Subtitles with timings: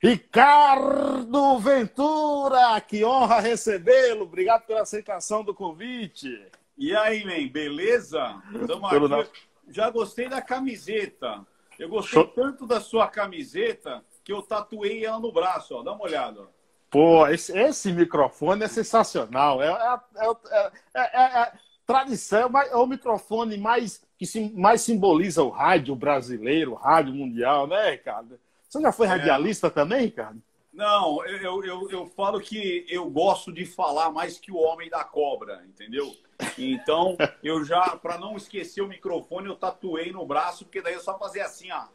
[0.00, 4.22] Ricardo Ventura, que honra recebê-lo.
[4.22, 6.40] Obrigado pela aceitação do convite.
[6.76, 8.40] E aí, man, beleza?
[8.54, 9.40] Estamos aqui.
[9.68, 11.44] Já gostei da camiseta.
[11.78, 12.28] Eu gostei Show.
[12.28, 15.82] tanto da sua camiseta que eu tatuei ela no braço, ó.
[15.82, 16.46] Dá uma olhada.
[16.90, 19.60] Pô, esse, esse microfone é sensacional.
[19.60, 21.52] É, é, é, é
[21.84, 27.66] tradição, é o microfone mais que sim, mais simboliza o rádio brasileiro, o rádio mundial,
[27.66, 28.38] né, Ricardo?
[28.68, 30.42] Você já foi radialista também, Ricardo?
[30.72, 35.02] Não, eu, eu, eu falo que eu gosto de falar mais que o homem da
[35.02, 36.14] cobra, entendeu?
[36.56, 41.00] Então, eu já, para não esquecer o microfone, eu tatuei no braço, porque daí eu
[41.00, 41.86] só fazer assim, ó.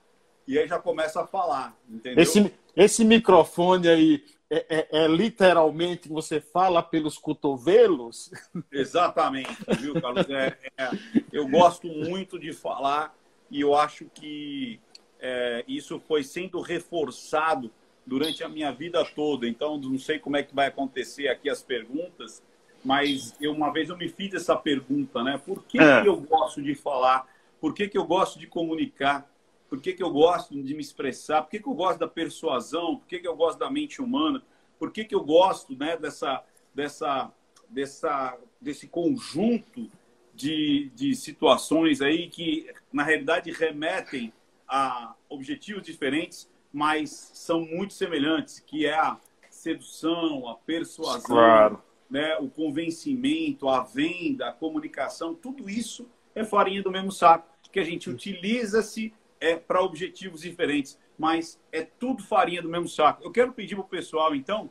[0.46, 2.22] E aí já começa a falar, entendeu?
[2.22, 8.32] Esse, esse microfone aí é, é, é literalmente você fala pelos cotovelos?
[8.71, 10.30] Exatamente, viu, Carlos?
[10.30, 10.90] É, é,
[11.32, 13.16] eu gosto muito de falar
[13.49, 14.80] e eu acho que
[15.23, 17.72] é, isso foi sendo reforçado
[18.05, 19.48] durante a minha vida toda.
[19.48, 22.43] Então, não sei como é que vai acontecer aqui as perguntas,
[22.84, 25.41] mas eu, uma vez eu me fiz essa pergunta, né?
[25.44, 26.01] Por que, é.
[26.01, 27.26] que eu gosto de falar?
[27.62, 29.26] Por que, que eu gosto de comunicar?
[29.70, 31.41] Por que, que eu gosto de me expressar?
[31.44, 32.98] Por que, que eu gosto da persuasão?
[32.98, 34.44] Por que, que eu gosto da mente humana?
[34.77, 36.44] Por que, que eu gosto né, dessa,
[36.76, 37.32] dessa,
[37.70, 39.90] dessa, desse conjunto
[40.35, 44.34] de, de situações aí que, na realidade, remetem
[44.68, 49.18] a objetivos diferentes, mas são muito semelhantes, que é a
[49.50, 51.84] sedução, a persuasão, claro.
[52.10, 57.80] né, o convencimento, a venda, a comunicação, tudo isso é farinha do mesmo saco, que
[57.80, 63.24] a gente utiliza-se é, para objetivos diferentes, mas é tudo farinha do mesmo saco.
[63.24, 64.69] Eu quero pedir para o pessoal, então,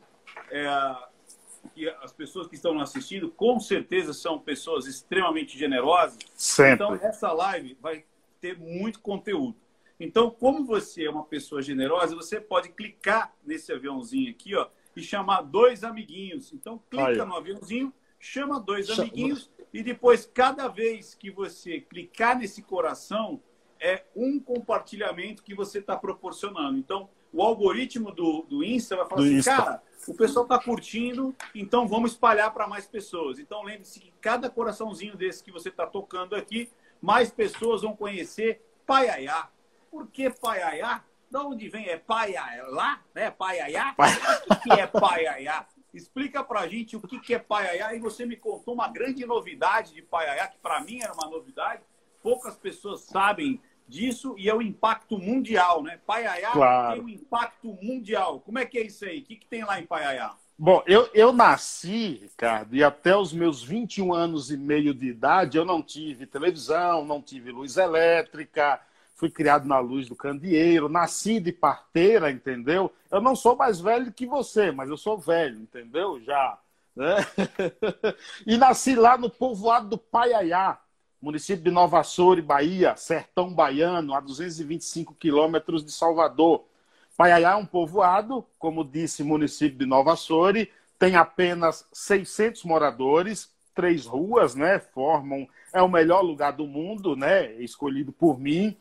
[0.49, 0.67] é,
[1.73, 6.17] que as pessoas que estão assistindo, com certeza são pessoas extremamente generosas.
[6.35, 6.73] Sempre.
[6.73, 8.05] Então, essa live vai
[8.39, 9.55] ter muito conteúdo.
[10.03, 15.01] Então, como você é uma pessoa generosa, você pode clicar nesse aviãozinho aqui, ó, e
[15.01, 16.51] chamar dois amiguinhos.
[16.51, 17.25] Então, clica Aí.
[17.25, 19.03] no aviãozinho, chama dois chama.
[19.03, 23.41] amiguinhos e depois, cada vez que você clicar nesse coração,
[23.79, 26.77] é um compartilhamento que você está proporcionando.
[26.77, 29.55] Então, o algoritmo do, do Insta vai falar do assim, Insta.
[29.55, 33.39] cara, o pessoal está curtindo, então vamos espalhar para mais pessoas.
[33.39, 36.69] Então, lembre-se que cada coraçãozinho desse que você está tocando aqui,
[37.01, 39.49] mais pessoas vão conhecer Paiaiá,
[39.93, 41.03] por que paiaiá?
[41.29, 41.87] De onde vem?
[41.87, 42.99] É paiaiá?
[43.13, 43.29] Né?
[43.29, 43.95] Paiaiá?
[44.49, 45.67] O que é paiaiá?
[45.93, 47.93] Explica pra gente o que é paiaiá.
[47.93, 51.83] E você me contou uma grande novidade de paiaiá, que para mim era uma novidade.
[52.23, 55.99] Poucas pessoas sabem disso e é o impacto mundial, né?
[56.07, 56.95] Paiaiá claro.
[56.95, 58.39] tem um impacto mundial.
[58.39, 59.19] Como é que é isso aí?
[59.19, 60.35] O que, que tem lá em Paiaiá?
[60.57, 65.57] Bom, eu, eu nasci, Ricardo, e até os meus 21 anos e meio de idade
[65.57, 68.79] eu não tive televisão, não tive luz elétrica,
[69.23, 72.91] fui criado na luz do candeeiro, nasci de parteira, entendeu?
[73.09, 76.19] Eu não sou mais velho que você, mas eu sou velho, entendeu?
[76.21, 76.59] Já.
[76.93, 77.15] Né?
[78.45, 80.77] e nasci lá no povoado do Paiaiá,
[81.21, 86.65] município de Nova Açores, Bahia, sertão baiano, a 225 quilômetros de Salvador.
[87.15, 90.67] Paiaiá é um povoado, como disse, município de Nova Açores,
[90.99, 97.53] tem apenas 600 moradores, três ruas, né, formam, é o melhor lugar do mundo, né,
[97.53, 98.75] escolhido por mim,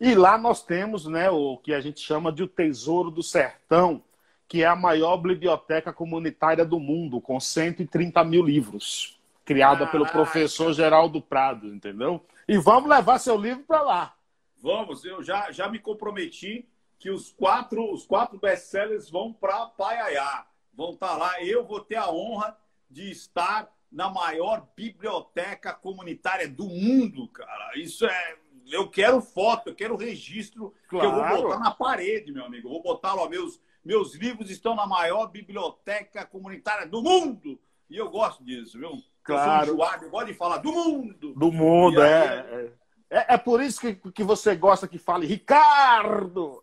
[0.00, 4.02] e lá nós temos né, o que a gente chama de o Tesouro do Sertão,
[4.48, 10.72] que é a maior biblioteca comunitária do mundo, com 130 mil livros, criada pelo professor
[10.72, 12.24] Geraldo Prado, entendeu?
[12.48, 14.14] E vamos levar seu livro para lá.
[14.56, 16.66] Vamos, eu já, já me comprometi
[16.98, 20.46] que os quatro, os quatro best-sellers vão para Paiaiá.
[20.72, 21.42] Vão estar tá lá.
[21.42, 22.56] Eu vou ter a honra
[22.88, 27.72] de estar na maior biblioteca comunitária do mundo, cara.
[27.76, 28.36] Isso é
[28.70, 31.10] eu quero foto, eu quero registro claro.
[31.10, 32.68] que eu vou botar na parede, meu amigo.
[32.68, 37.58] Eu vou botar lá, meus, meus livros estão na maior biblioteca comunitária do mundo.
[37.88, 38.92] E eu gosto disso, viu?
[39.22, 39.62] Claro.
[39.62, 41.34] Eu sou enjoado, eu gosto de falar do mundo.
[41.34, 42.72] Do mundo, aí, é, é,
[43.10, 43.34] é.
[43.34, 46.60] É por isso que, que você gosta que fale Ricardo.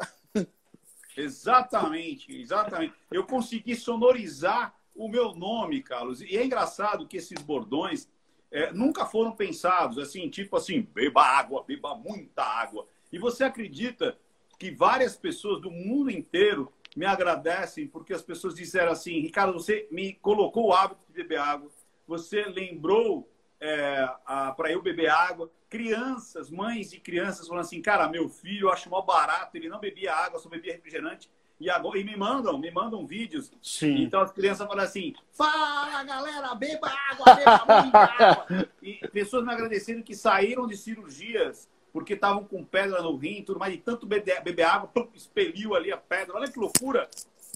[1.18, 2.94] Exatamente, exatamente.
[3.12, 6.21] Eu consegui sonorizar o meu nome, Carlos.
[6.21, 8.07] E é engraçado que esses bordões,
[8.51, 12.88] é, nunca foram pensados assim, tipo assim, beba água, beba muita água.
[13.11, 14.17] E você acredita
[14.57, 19.88] que várias pessoas do mundo inteiro me agradecem porque as pessoas disseram assim, Ricardo, você
[19.91, 21.69] me colocou o hábito de beber água,
[22.07, 23.29] você lembrou
[23.59, 24.07] é,
[24.55, 25.51] para eu beber água.
[25.69, 29.79] Crianças, mães e crianças falando assim, cara, meu filho, eu acho mal barato, ele não
[29.79, 31.29] bebia água, só bebia refrigerante.
[31.59, 33.51] E, agora, e me mandam, me mandam vídeos.
[33.62, 34.04] Sim.
[34.04, 38.69] Então as crianças falam assim: fala galera, beba água, beba muita água.
[38.81, 43.59] E pessoas me agradecendo que saíram de cirurgias porque estavam com pedra no rim, tudo
[43.59, 46.36] mais, de tanto beber, beber água, pum, expeliu ali a pedra.
[46.36, 47.09] Olha que loucura!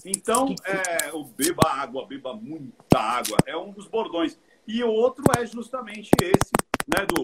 [0.04, 4.36] Então, é, o beba água, beba muita água, é um dos bordões.
[4.66, 6.52] E o outro é justamente esse,
[6.88, 7.22] né, do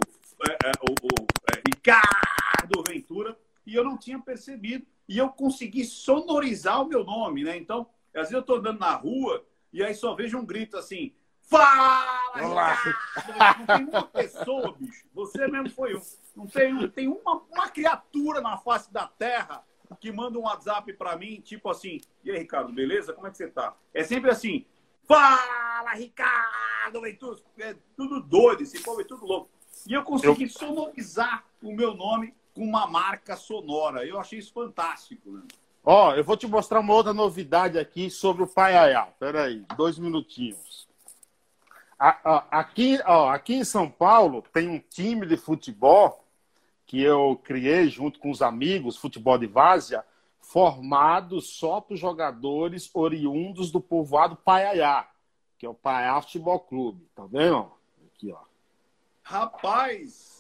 [0.48, 3.36] é, é, o, o é, Ricardo Ventura,
[3.66, 4.86] e eu não tinha percebido.
[5.08, 7.56] E eu consegui sonorizar o meu nome, né?
[7.56, 11.14] Então, às vezes eu estou andando na rua e aí só vejo um grito assim,
[11.48, 12.94] Fala, Ricardo!
[13.58, 15.06] Não tem uma pessoa, bicho.
[15.14, 16.02] Você mesmo foi um.
[16.36, 19.64] Não tem, não tem uma, uma criatura na face da Terra
[19.98, 23.14] que manda um WhatsApp para mim, tipo assim, e aí, Ricardo, beleza?
[23.14, 23.74] Como é que você tá?
[23.94, 24.66] É sempre assim,
[25.04, 29.50] fala, Ricardo, Ventura, é tudo doido, esse povo é tudo louco.
[29.86, 30.50] E eu consegui eu...
[30.50, 34.04] sonorizar o meu nome com uma marca sonora.
[34.04, 35.42] Eu achei isso fantástico, né?
[35.84, 39.06] Ó, eu vou te mostrar uma outra novidade aqui sobre o Paiaiá.
[39.18, 40.88] Peraí, dois minutinhos.
[41.96, 46.24] Aqui, ó, aqui em São Paulo tem um time de futebol
[46.84, 50.04] que eu criei junto com os amigos, futebol de várzea,
[50.40, 55.08] formado só por jogadores oriundos do povoado Paiaiá,
[55.58, 57.06] que é o Paiaiá Futebol Clube.
[57.14, 57.70] Tá vendo?
[58.14, 58.40] Aqui, ó.
[59.22, 60.37] Rapaz!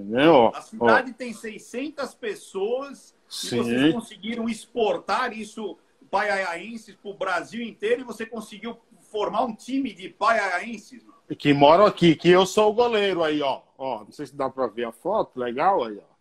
[0.00, 0.48] Entendeu?
[0.54, 1.14] A cidade ó.
[1.14, 3.56] tem 600 pessoas Sim.
[3.56, 5.78] e vocês conseguiram exportar isso
[6.10, 8.78] paiaiaenses para o Brasil inteiro e você conseguiu
[9.10, 11.04] formar um time de paiaiaenses,
[11.34, 13.62] que moram aqui, que eu sou o goleiro aí, ó.
[13.76, 16.16] ó não sei se dá para ver a foto, legal aí, ó.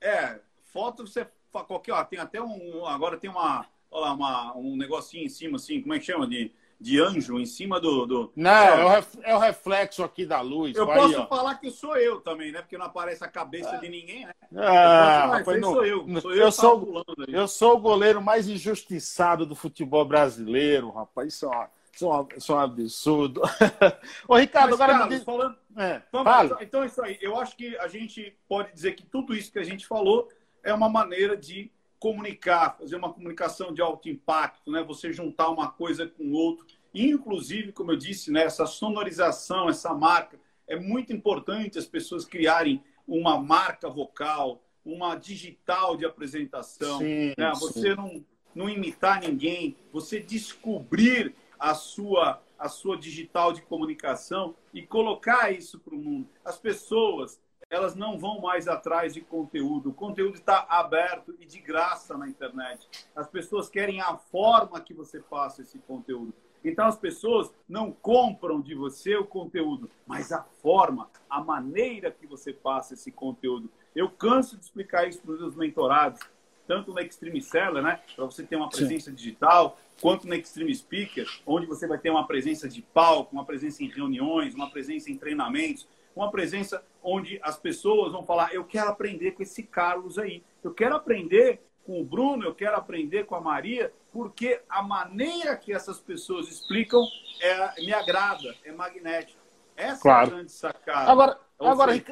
[0.00, 4.76] É, foto você qualquer, ó, tem até um agora tem uma, olha lá, uma, um
[4.76, 6.50] negocinho em cima assim, como é que chama de
[6.80, 8.06] de anjo em cima do.
[8.06, 8.32] do...
[8.34, 9.00] Não, é.
[9.00, 10.74] o é o reflexo aqui da luz.
[10.74, 12.62] Eu posso falar que sou eu também, né?
[12.62, 14.32] Porque não aparece a cabeça de ninguém, né?
[14.56, 16.20] Ah, eu não, sou eu.
[16.20, 21.34] Sou eu, eu, sou, eu sou o goleiro mais injustiçado do futebol brasileiro, rapaz.
[21.34, 23.42] Isso é uma isso é um, isso é um absurdo.
[24.26, 24.98] Ô, Ricardo, Mas, agora.
[25.00, 25.56] Carlos, falando...
[25.76, 27.18] é, Vamos, então é isso aí.
[27.20, 30.28] Eu acho que a gente pode dizer que tudo isso que a gente falou
[30.62, 34.82] é uma maneira de comunicar, fazer uma comunicação de alto impacto, né?
[34.82, 36.66] Você juntar uma coisa com outra.
[36.92, 42.82] Inclusive, como eu disse, né, essa sonorização, essa marca, é muito importante as pessoas criarem
[43.06, 46.98] uma marca vocal, uma digital de apresentação.
[46.98, 47.52] Sim, né?
[47.56, 47.94] Você sim.
[47.94, 48.24] não,
[48.54, 55.78] não imitar ninguém, você descobrir a sua, a sua digital de comunicação e colocar isso
[55.78, 56.28] para o mundo.
[56.42, 57.38] As pessoas,
[57.70, 59.90] elas não vão mais atrás de conteúdo.
[59.90, 62.88] O conteúdo está aberto e de graça na internet.
[63.14, 66.34] As pessoas querem a forma que você faça esse conteúdo.
[66.62, 72.26] Então as pessoas não compram de você o conteúdo, mas a forma, a maneira que
[72.26, 73.70] você passa esse conteúdo.
[73.94, 76.20] Eu canso de explicar isso para os meus mentorados,
[76.66, 79.16] tanto no Extreme Seller, né, para você ter uma presença Sim.
[79.16, 83.82] digital, quanto no Extreme Speaker, onde você vai ter uma presença de palco, uma presença
[83.82, 88.90] em reuniões, uma presença em treinamentos, uma presença onde as pessoas vão falar: eu quero
[88.90, 93.34] aprender com esse Carlos aí, eu quero aprender com o Bruno, eu quero aprender com
[93.34, 97.02] a Maria, porque a maneira que essas pessoas explicam
[97.40, 99.40] é, me agrada, é magnética.
[99.76, 100.26] Essa claro.
[100.26, 101.10] é a grande sacada.
[101.10, 102.04] Agora, agora,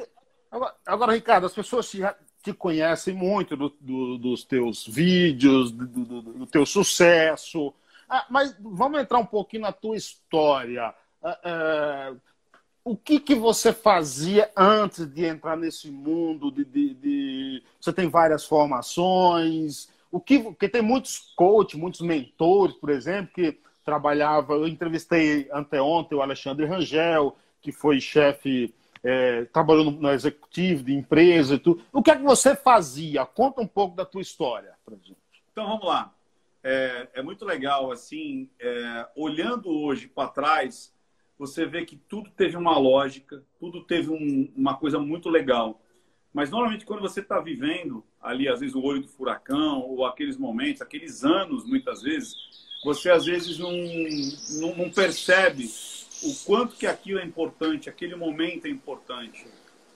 [0.51, 1.99] agora, agora, Ricardo, as pessoas te,
[2.43, 7.73] te conhecem muito do, do, dos teus vídeos, do, do teu sucesso,
[8.09, 10.93] ah, mas vamos entrar um pouquinho na tua história.
[11.21, 12.15] Ah, ah,
[12.83, 16.51] o que, que você fazia antes de entrar nesse mundo?
[16.51, 17.63] De, de, de...
[17.79, 19.89] Você tem várias formações.
[20.11, 24.53] O que, porque tem muitos coaches, muitos mentores, por exemplo, que trabalhava.
[24.53, 28.73] Eu entrevistei anteontem o Alexandre Rangel, que foi chefe,
[29.03, 31.83] é, trabalhou no, no, executivo de empresa e tudo.
[31.91, 33.25] O que é que você fazia?
[33.25, 35.17] Conta um pouco da tua história pra gente.
[35.51, 36.13] Então vamos lá
[36.63, 40.93] é, é muito legal, assim, é, olhando hoje para trás,
[41.39, 45.81] você vê que tudo teve uma lógica, tudo teve um, uma coisa muito legal.
[46.33, 50.37] Mas normalmente quando você está vivendo ali, às vezes, o olho do furacão, ou aqueles
[50.37, 52.35] momentos, aqueles anos, muitas vezes,
[52.83, 53.71] você às vezes não,
[54.59, 55.65] não, não percebe
[56.21, 59.47] o quanto que aquilo é importante, aquele momento é importante.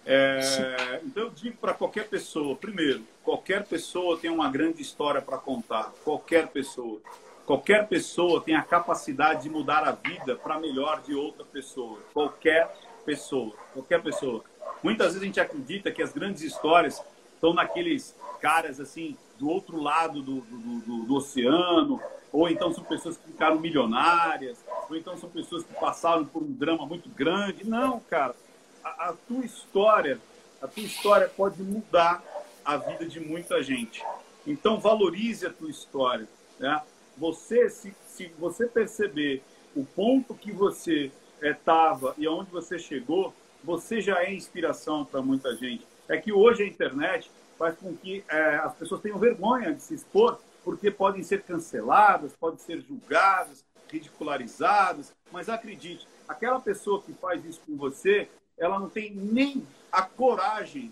[0.05, 5.37] É, então eu digo para qualquer pessoa, primeiro, qualquer pessoa tem uma grande história para
[5.37, 5.93] contar.
[6.03, 7.01] Qualquer pessoa.
[7.45, 11.99] Qualquer pessoa tem a capacidade de mudar a vida para melhor de outra pessoa.
[12.13, 12.73] Qualquer
[13.05, 13.53] pessoa.
[13.73, 14.43] Qualquer pessoa.
[14.81, 17.01] Muitas vezes a gente acredita que as grandes histórias
[17.35, 21.99] estão naqueles caras assim do outro lado do, do, do, do oceano,
[22.31, 26.51] ou então são pessoas que ficaram milionárias, ou então são pessoas que passaram por um
[26.51, 27.67] drama muito grande.
[27.67, 28.35] Não, cara
[28.83, 30.19] a, a tua história,
[30.61, 32.21] a tua história pode mudar
[32.65, 34.03] a vida de muita gente.
[34.45, 36.27] Então valorize a tua história.
[36.59, 36.81] Né?
[37.17, 39.43] Você, se, se você perceber
[39.75, 45.21] o ponto que você estava é, e aonde você chegou, você já é inspiração para
[45.21, 45.85] muita gente.
[46.07, 49.93] é que hoje a internet faz com que é, as pessoas tenham vergonha de se
[49.93, 55.13] expor, porque podem ser canceladas, podem ser julgadas, ridicularizadas.
[55.31, 58.27] Mas acredite, aquela pessoa que faz isso com você,
[58.57, 60.91] ela não tem nem a coragem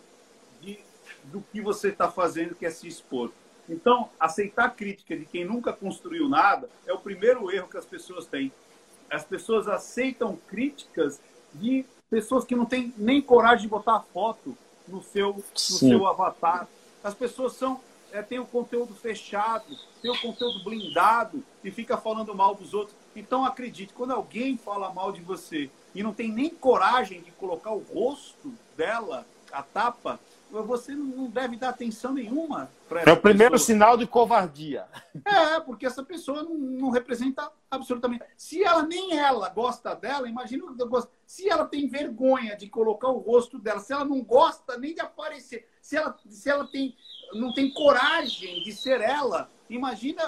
[0.61, 0.79] de,
[1.25, 3.31] do que você está fazendo, que é se expor.
[3.71, 8.25] Então, aceitar crítica de quem nunca construiu nada é o primeiro erro que as pessoas
[8.25, 8.51] têm.
[9.09, 11.21] As pessoas aceitam críticas
[11.53, 16.05] de pessoas que não têm nem coragem de botar a foto no seu, no seu
[16.05, 16.67] avatar.
[17.01, 17.79] As pessoas são
[18.11, 22.95] é, têm o conteúdo fechado, têm o conteúdo blindado e fica falando mal dos outros.
[23.15, 27.71] Então acredite, quando alguém fala mal de você e não tem nem coragem de colocar
[27.71, 30.19] o rosto dela, a tapa,
[30.51, 33.65] você não deve dar atenção nenhuma para É o primeiro pessoa.
[33.65, 34.85] sinal de covardia.
[35.23, 38.25] É, porque essa pessoa não, não, representa absolutamente.
[38.35, 40.65] Se ela nem ela gosta dela, imagina
[41.25, 44.99] se ela tem vergonha de colocar o rosto dela, se ela não gosta nem de
[44.99, 46.95] aparecer, se ela, se ela tem,
[47.33, 50.23] não tem coragem de ser ela, imagina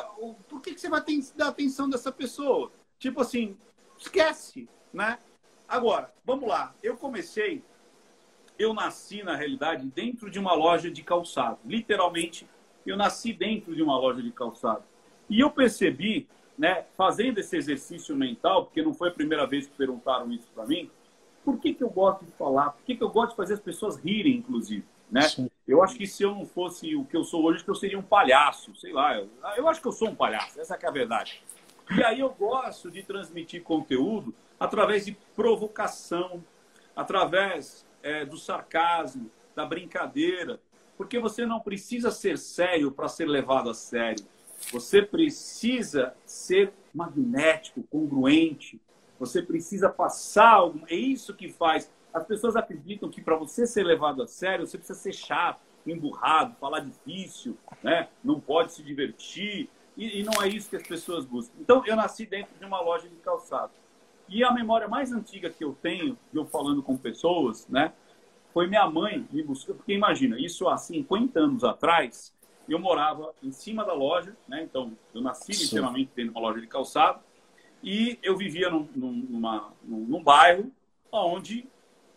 [0.48, 2.72] por que, que você vai ter, dar atenção dessa pessoa?
[2.98, 3.58] Tipo assim,
[3.98, 5.20] esquece, né?
[5.68, 6.74] Agora, vamos lá.
[6.82, 7.64] Eu comecei
[8.58, 11.60] eu nasci, na realidade, dentro de uma loja de calçado.
[11.66, 12.48] Literalmente,
[12.86, 14.84] eu nasci dentro de uma loja de calçado.
[15.30, 19.74] E eu percebi, né, fazendo esse exercício mental, porque não foi a primeira vez que
[19.76, 20.90] perguntaram isso para mim,
[21.44, 22.72] por que, que eu gosto de falar?
[22.72, 24.86] Por que, que eu gosto de fazer as pessoas rirem, inclusive?
[25.12, 25.22] Né?
[25.68, 28.04] Eu acho que se eu não fosse o que eu sou hoje, eu seria um
[28.04, 29.16] palhaço, sei lá.
[29.18, 31.44] Eu, eu acho que eu sou um palhaço, essa é a verdade.
[31.96, 36.44] E aí eu gosto de transmitir conteúdo através de provocação,
[36.96, 40.60] através é, do sarcasmo, da brincadeira,
[40.98, 44.26] porque você não precisa ser sério para ser levado a sério.
[44.72, 48.80] Você precisa ser magnético, congruente.
[49.20, 50.82] Você precisa passar algo.
[50.88, 51.92] É isso que faz.
[52.14, 56.56] As pessoas acreditam que para você ser levado a sério, você precisa ser chato, emburrado,
[56.60, 58.08] falar difícil, né?
[58.24, 59.70] não pode se divertir.
[59.98, 61.54] E, e não é isso que as pessoas buscam.
[61.60, 63.72] Então, eu nasci dentro de uma loja de calçado.
[64.30, 67.94] E a memória mais antiga que eu tenho, eu falando com pessoas, né,
[68.54, 69.74] foi minha mãe me buscar.
[69.74, 72.34] Porque imagina, isso há 50 anos atrás,
[72.70, 74.64] eu morava em cima da loja, né?
[74.64, 77.20] Então, eu nasci literalmente dentro de uma loja de calçado
[77.82, 80.72] e eu vivia num, numa, num, num bairro
[81.12, 81.68] onde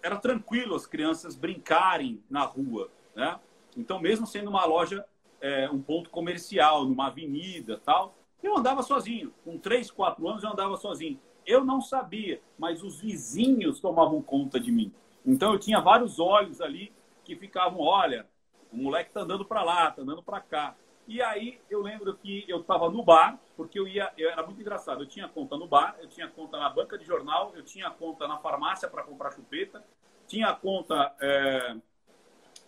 [0.03, 3.41] era tranquilo as crianças brincarem na rua, né?
[3.77, 5.05] Então, mesmo sendo uma loja,
[5.41, 9.35] é, um ponto comercial, numa avenida tal, eu andava sozinho.
[9.45, 11.19] Com 3, 4 anos eu andava sozinho.
[11.47, 14.93] Eu não sabia, mas os vizinhos tomavam conta de mim.
[15.25, 16.93] Então eu tinha vários olhos ali
[17.25, 18.27] que ficavam, olha,
[18.73, 20.75] o moleque tá andando para lá, tá andando para cá.
[21.09, 24.61] E aí eu lembro que eu estava no bar, porque eu ia, eu era muito
[24.61, 25.03] engraçado.
[25.03, 28.27] Eu tinha conta no bar, eu tinha conta na banca de jornal, eu tinha conta
[28.27, 29.85] na farmácia para comprar chupeta,
[30.27, 31.77] tinha conta é,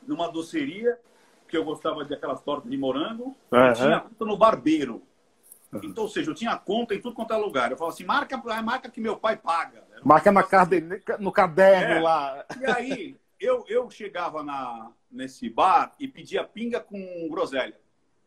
[0.07, 0.99] numa doceria,
[1.49, 3.73] que eu gostava de aquelas tortas de morango, uhum.
[3.75, 5.03] tinha conta no barbeiro.
[5.83, 7.71] Então, ou seja, eu tinha conta em tudo quanto é lugar.
[7.71, 9.85] Eu falava assim, marca, marca que meu pai paga.
[10.03, 11.03] Marca na caderne...
[11.19, 12.01] no caderno é.
[12.01, 12.47] lá.
[12.61, 17.79] E aí, eu, eu chegava na, nesse bar e pedia pinga com groselha.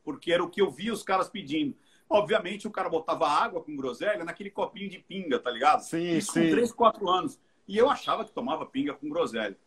[0.04, 1.76] Porque era o que eu via os caras pedindo.
[2.10, 5.82] Obviamente, o cara botava água com groselha naquele copinho de pinga, tá ligado?
[5.82, 6.44] Sim, Isso sim.
[6.44, 7.40] com 3, 4 anos.
[7.68, 9.58] E eu achava que tomava pinga com groselha.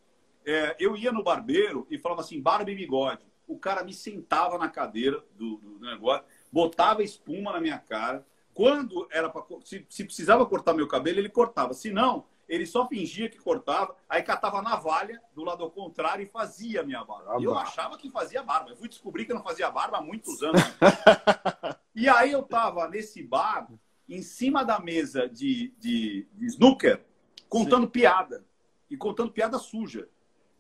[0.45, 3.25] É, eu ia no barbeiro e falava assim, barba e bigode.
[3.47, 8.25] O cara me sentava na cadeira do, do negócio botava espuma na minha cara.
[8.54, 11.75] Quando era para se, se, precisava cortar meu cabelo, ele cortava.
[11.75, 16.28] Se não, ele só fingia que cortava, aí catava a navalha do lado contrário e
[16.28, 17.40] fazia a minha barba.
[17.40, 18.70] E eu achava que fazia barba.
[18.70, 20.62] Eu fui descobrir que não fazia barba há muitos anos.
[21.92, 23.68] e aí eu tava nesse bar,
[24.08, 27.04] em cima da mesa de, de, de snooker,
[27.49, 27.90] contando Sim.
[27.90, 28.44] piada.
[28.88, 30.08] E contando piada suja,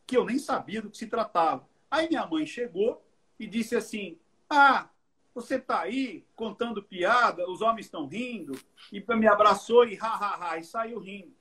[0.04, 1.68] que eu nem sabia do que se tratava.
[1.88, 3.06] Aí minha mãe chegou
[3.38, 4.18] e disse assim:
[4.50, 4.88] Ah,
[5.34, 8.58] você está aí contando piada, os homens estão rindo,
[8.92, 11.34] e me abraçou e ha, ha, ha, e saiu rindo.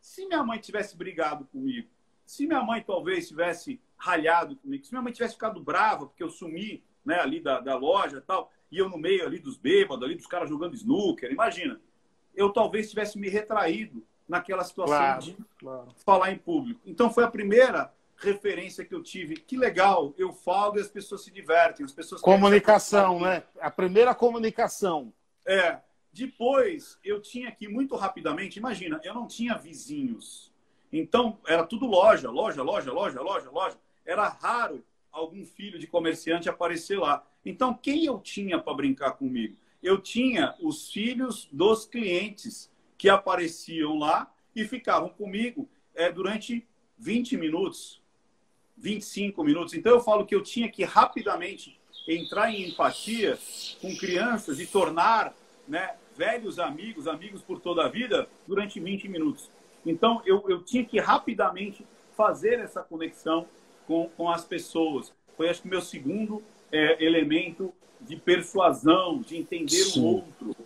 [0.00, 1.88] Se minha mãe tivesse brigado comigo,
[2.26, 6.30] se minha mãe talvez tivesse ralhado comigo, se minha mãe tivesse ficado brava porque eu
[6.30, 10.04] sumi né, ali da, da loja e tal, e eu no meio ali dos bêbados,
[10.04, 11.80] ali dos caras jogando snooker, imagina,
[12.34, 15.88] eu talvez tivesse me retraído naquela situação claro, de claro.
[16.04, 16.80] falar em público.
[16.86, 19.36] Então foi a primeira referência que eu tive.
[19.36, 21.84] Que legal, eu falo e as pessoas se divertem.
[21.84, 23.42] As pessoas comunicação, né?
[23.60, 25.12] A primeira comunicação.
[25.46, 25.78] É.
[26.12, 30.52] Depois, eu tinha aqui muito rapidamente, imagina, eu não tinha vizinhos.
[30.92, 33.78] Então, era tudo loja, loja, loja, loja, loja, loja.
[34.04, 37.26] Era raro algum filho de comerciante aparecer lá.
[37.44, 39.56] Então, quem eu tinha para brincar comigo?
[39.82, 47.38] Eu tinha os filhos dos clientes que apareciam lá e ficavam comigo é, durante 20
[47.38, 48.01] minutos,
[48.82, 49.74] 25 minutos.
[49.74, 53.38] Então eu falo que eu tinha que rapidamente entrar em empatia
[53.80, 55.32] com crianças e tornar
[55.68, 59.48] né, velhos amigos, amigos por toda a vida, durante 20 minutos.
[59.86, 61.86] Então eu, eu tinha que rapidamente
[62.16, 63.46] fazer essa conexão
[63.86, 65.12] com, com as pessoas.
[65.36, 70.00] Foi, acho que, meu segundo é, elemento de persuasão, de entender Sim.
[70.00, 70.56] o outro.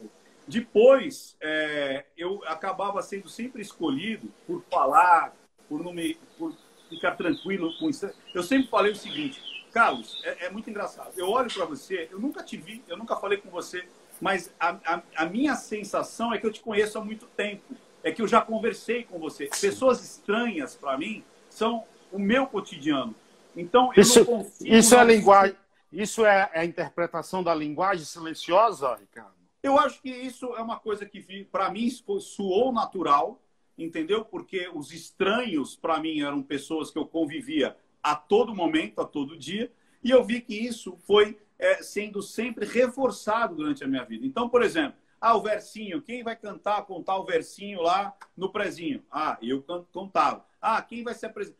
[0.48, 5.36] Depois, é, eu acabava sendo sempre escolhido por falar,
[5.68, 6.54] por não me, por
[6.88, 8.10] ficar tranquilo com isso.
[8.34, 9.40] Eu sempre falei o seguinte,
[9.72, 11.12] Carlos, é, é muito engraçado.
[11.16, 13.86] Eu olho para você, eu nunca te vi, eu nunca falei com você,
[14.20, 17.74] mas a, a, a, minha sensação é que eu te conheço há muito tempo.
[18.02, 19.50] É que eu já conversei com você.
[19.60, 23.14] Pessoas estranhas para mim são o meu cotidiano.
[23.54, 24.74] Então eu isso, não consigo.
[24.74, 25.56] Isso é linguagem.
[25.92, 29.34] Isso é, é a interpretação da linguagem silenciosa, Ricardo?
[29.62, 33.40] Eu acho que isso é uma coisa que para mim soou natural
[33.76, 34.24] entendeu?
[34.24, 39.36] Porque os estranhos, para mim, eram pessoas que eu convivia a todo momento, a todo
[39.36, 39.70] dia,
[40.02, 44.26] e eu vi que isso foi é, sendo sempre reforçado durante a minha vida.
[44.26, 49.02] Então, por exemplo, ah, o versinho, quem vai cantar, contar o versinho lá no prezinho?
[49.10, 50.46] Ah, eu contava.
[50.60, 51.58] Ah, quem vai se apresentar?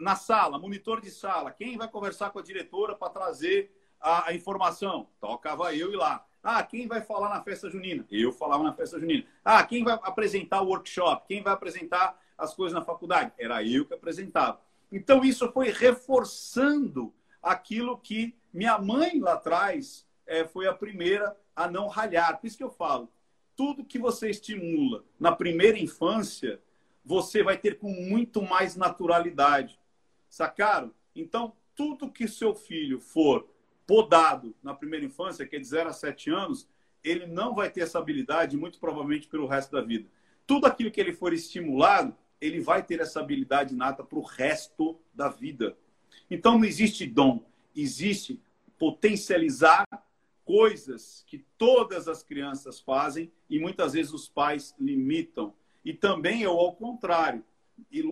[0.00, 4.34] Na sala, monitor de sala, quem vai conversar com a diretora para trazer a, a
[4.34, 5.08] informação?
[5.20, 6.26] Tocava eu ir lá.
[6.44, 8.04] Ah, quem vai falar na festa junina?
[8.10, 9.24] Eu falava na festa junina.
[9.42, 11.26] Ah, quem vai apresentar o workshop?
[11.26, 13.32] Quem vai apresentar as coisas na faculdade?
[13.38, 14.60] Era eu que apresentava.
[14.92, 21.66] Então, isso foi reforçando aquilo que minha mãe lá atrás é, foi a primeira a
[21.66, 22.38] não ralhar.
[22.38, 23.10] Por isso que eu falo,
[23.56, 26.60] tudo que você estimula na primeira infância,
[27.02, 29.80] você vai ter com muito mais naturalidade.
[30.28, 30.92] Sacaram?
[31.16, 33.48] Então, tudo que seu filho for
[33.86, 36.68] podado na primeira infância, que é de 0 a 7 anos,
[37.02, 40.08] ele não vai ter essa habilidade, muito provavelmente pelo resto da vida.
[40.46, 44.98] Tudo aquilo que ele for estimulado, ele vai ter essa habilidade nata para o resto
[45.14, 45.76] da vida.
[46.30, 48.40] Então não existe dom, existe
[48.78, 49.86] potencializar
[50.44, 55.54] coisas que todas as crianças fazem e muitas vezes os pais limitam.
[55.84, 57.44] E também eu ao contrário.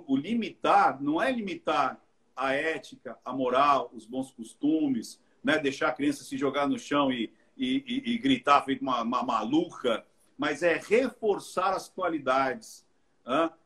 [0.06, 2.02] O limitar não é limitar
[2.34, 7.10] a ética, a moral, os bons costumes, né, deixar a criança se jogar no chão
[7.10, 10.04] e, e, e, e gritar feito uma, uma, maluca,
[10.38, 12.86] mas é reforçar as qualidades.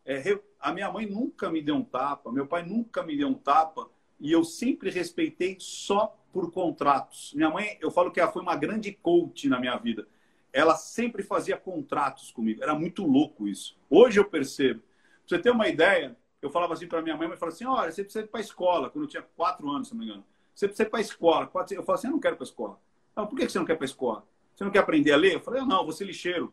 [0.04, 0.40] É re...
[0.60, 3.88] A minha mãe nunca me deu um tapa, meu pai nunca me deu um tapa,
[4.18, 7.32] e eu sempre respeitei só por contratos.
[7.34, 10.06] Minha mãe, eu falo que ela foi uma grande coach na minha vida.
[10.52, 12.62] Ela sempre fazia contratos comigo.
[12.62, 13.78] Era muito louco isso.
[13.88, 14.80] Hoje eu percebo.
[14.80, 17.90] Pra você ter uma ideia, eu falava assim para minha mãe, eu falava assim, olha,
[17.90, 20.24] você precisa ir para escola, quando eu tinha quatro anos, se não me engano.
[20.56, 21.50] Você precisa ir para a escola.
[21.70, 22.80] Eu falo assim, eu não quero ir para a escola.
[23.14, 24.26] Não, por que você não quer ir para a escola?
[24.54, 25.34] Você não quer aprender a ler?
[25.34, 26.52] Eu falei, não, vou ser lixeiro.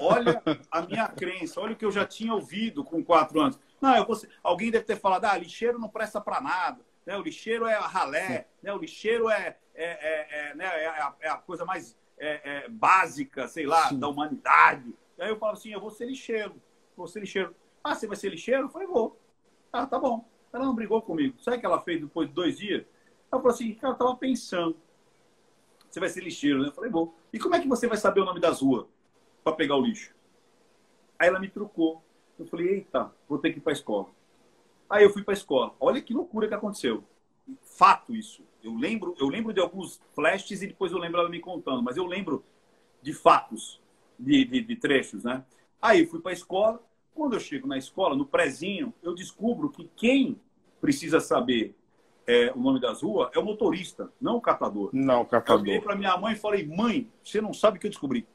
[0.00, 3.60] Olha a minha crença, olha o que eu já tinha ouvido com quatro anos.
[3.78, 4.30] Não, eu vou ser...
[4.42, 6.80] Alguém deve ter falado, ah, lixeiro não presta para nada.
[7.04, 7.14] Né?
[7.18, 8.72] O lixeiro é a ralé, né?
[8.72, 10.64] o lixeiro é, é, é, é, né?
[10.64, 13.98] é, a, é a coisa mais é, é, básica, sei lá, Sim.
[13.98, 14.94] da humanidade.
[15.18, 16.54] Aí eu falo assim, eu vou ser lixeiro,
[16.96, 17.54] vou ser lixeiro.
[17.84, 18.62] Ah, você vai ser lixeiro?
[18.62, 19.20] Eu falei, vou.
[19.70, 20.26] Ah, tá bom.
[20.54, 21.38] Ela não brigou comigo.
[21.42, 22.86] Sabe o que ela fez depois de dois dias?
[23.30, 24.76] Ela falou assim, cara, eu tava pensando.
[25.90, 26.68] Você vai ser lixeiro, né?
[26.68, 27.14] Eu falei, bom.
[27.32, 28.86] E como é que você vai saber o nome das ruas
[29.42, 30.14] para pegar o lixo?
[31.18, 32.02] Aí ela me trocou.
[32.38, 34.08] Eu falei, eita, vou ter que ir para escola.
[34.88, 35.74] Aí eu fui para escola.
[35.80, 37.02] Olha que loucura que aconteceu.
[37.62, 38.42] Fato isso.
[38.62, 41.96] Eu lembro, eu lembro de alguns flashes e depois eu lembro ela me contando, mas
[41.96, 42.44] eu lembro
[43.00, 43.80] de fatos,
[44.18, 45.44] de, de, de trechos, né?
[45.80, 46.82] Aí eu fui para escola.
[47.14, 50.38] Quando eu chego na escola, no prezinho, eu descubro que quem
[50.80, 51.74] precisa saber
[52.26, 54.90] é, o nome das ruas é o motorista, não o catador.
[54.92, 55.60] Não, o catador.
[55.60, 58.26] Eu virei para minha mãe e falei, mãe, você não sabe o que eu descobri.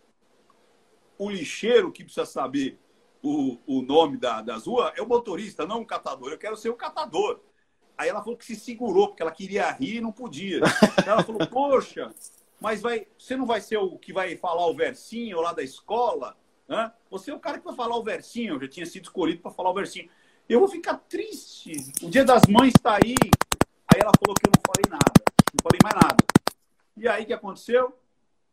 [1.18, 2.80] O lixeiro que precisa saber
[3.22, 6.32] o, o nome da, das ruas é o motorista, não o catador.
[6.32, 7.40] Eu quero ser o catador.
[7.98, 10.62] Aí ela falou que se segurou, porque ela queria rir e não podia.
[11.06, 12.12] ela falou, poxa,
[12.60, 16.36] mas vai, você não vai ser o que vai falar o versinho lá da escola?
[16.70, 16.92] Hã?
[17.10, 18.56] Você é o cara que vai falar o versinho.
[18.56, 20.10] Eu já tinha sido escolhido para falar o versinho.
[20.48, 21.74] Eu vou ficar triste.
[22.02, 23.16] O dia das mães está aí.
[23.94, 25.24] Aí ela falou que eu não falei nada,
[25.54, 26.24] não falei mais nada.
[26.96, 27.98] E aí o que aconteceu?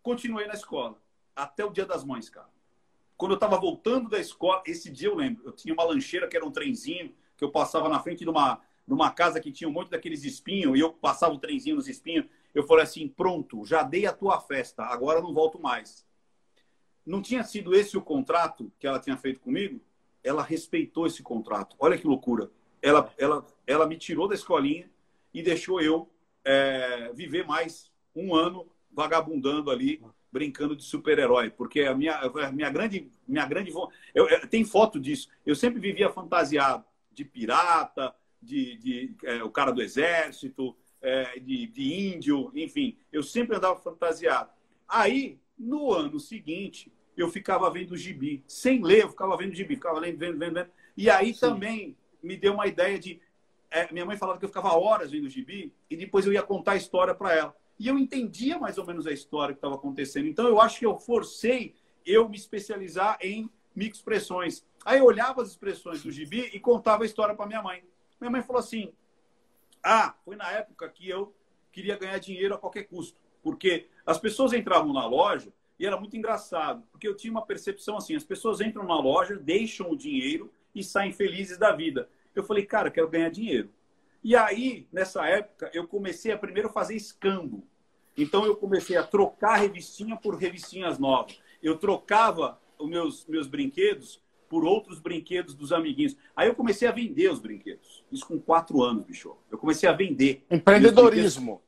[0.03, 0.98] Continuei na escola,
[1.37, 2.48] até o dia das mães, cara.
[3.16, 6.37] Quando eu estava voltando da escola, esse dia eu lembro, eu tinha uma lancheira que
[6.37, 9.68] era um trenzinho, que eu passava na frente de uma, de uma casa que tinha
[9.68, 12.27] um monte daqueles espinhos, e eu passava o trenzinho nos espinhos.
[12.55, 16.07] Eu falei assim: pronto, já dei a tua festa, agora não volto mais.
[17.05, 19.81] Não tinha sido esse o contrato que ela tinha feito comigo?
[20.22, 21.74] Ela respeitou esse contrato.
[21.79, 22.51] Olha que loucura.
[22.83, 24.90] Ela, ela, ela me tirou da escolinha,
[25.32, 26.10] e deixou eu
[26.44, 32.70] é, viver mais um ano vagabundando ali, brincando de super-herói, porque a minha, a minha
[32.70, 33.72] grande, minha grande,
[34.14, 35.28] eu, eu, tem foto disso.
[35.44, 41.66] Eu sempre vivia fantasiado de pirata, de, de é, o cara do exército, é, de,
[41.66, 42.96] de índio, enfim.
[43.12, 44.50] Eu sempre andava fantasiado.
[44.88, 48.44] Aí, no ano seguinte, eu ficava vendo gibi.
[48.46, 50.70] Sem ler, eu ficava vendo gibi, ficava lendo, vendo, vendo, vendo.
[50.96, 51.40] E aí Sim.
[51.40, 53.20] também me deu uma ideia de.
[53.70, 56.72] É, minha mãe falava que eu ficava horas vendo gibi e depois eu ia contar
[56.72, 57.57] a história para ela.
[57.78, 60.26] E eu entendia mais ou menos a história que estava acontecendo.
[60.26, 64.64] Então eu acho que eu forcei eu me especializar em microexpressões.
[64.85, 67.85] Aí eu olhava as expressões do gibi e contava a história para minha mãe.
[68.20, 68.92] Minha mãe falou assim:
[69.83, 71.35] Ah, foi na época que eu
[71.70, 73.18] queria ganhar dinheiro a qualquer custo.
[73.42, 77.96] Porque as pessoas entravam na loja e era muito engraçado, porque eu tinha uma percepção
[77.96, 82.09] assim: as pessoas entram na loja, deixam o dinheiro e saem felizes da vida.
[82.40, 83.70] Eu falei, cara, eu quero ganhar dinheiro.
[84.22, 87.66] E aí, nessa época, eu comecei a primeiro fazer escambo.
[88.16, 91.38] Então, eu comecei a trocar revistinha por revistinhas novas.
[91.62, 96.16] Eu trocava os meus, meus brinquedos por outros brinquedos dos amiguinhos.
[96.35, 98.05] Aí eu comecei a vender os brinquedos.
[98.11, 99.37] Isso com quatro anos, bicho.
[99.51, 100.44] Eu comecei a vender.
[100.51, 101.62] Empreendedorismo.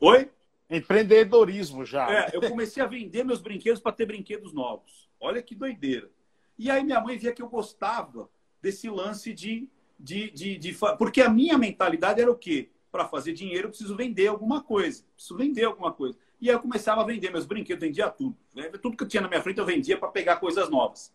[0.00, 0.30] Oi?
[0.70, 2.10] Empreendedorismo já.
[2.12, 5.08] É, eu comecei a vender meus brinquedos para ter brinquedos novos.
[5.18, 6.10] Olha que doideira.
[6.58, 8.28] E aí minha mãe via que eu gostava
[8.60, 10.76] desse lance de, de, de, de...
[10.98, 12.70] Porque a minha mentalidade era o quê?
[12.90, 15.04] Para fazer dinheiro, eu preciso vender alguma coisa.
[15.14, 16.16] Preciso vender alguma coisa.
[16.40, 18.36] E aí eu começava a vender meus brinquedos, vendia tudo.
[18.54, 18.68] Né?
[18.80, 21.12] Tudo que eu tinha na minha frente eu vendia para pegar coisas novas.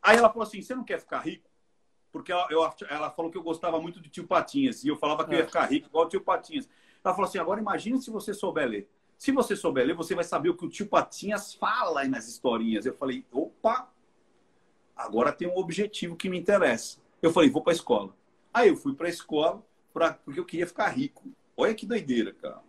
[0.00, 1.48] Aí ela falou assim: você não quer ficar rico?
[2.12, 4.84] Porque ela, eu, ela falou que eu gostava muito de tio Patinhas.
[4.84, 5.46] E eu falava que eu ia é.
[5.46, 6.68] ficar rico igual o tio Patinhas.
[7.04, 8.88] Ela falou assim: agora imagine se você souber ler.
[9.16, 12.28] Se você souber ler, você vai saber o que o tio Patinhas fala aí nas
[12.28, 12.86] historinhas.
[12.86, 13.92] Eu falei: opa,
[14.96, 17.00] agora tem um objetivo que me interessa.
[17.22, 18.14] Eu falei: vou para a escola.
[18.52, 21.30] Aí eu fui para a escola pra, porque eu queria ficar rico.
[21.56, 22.62] Olha que doideira, cara.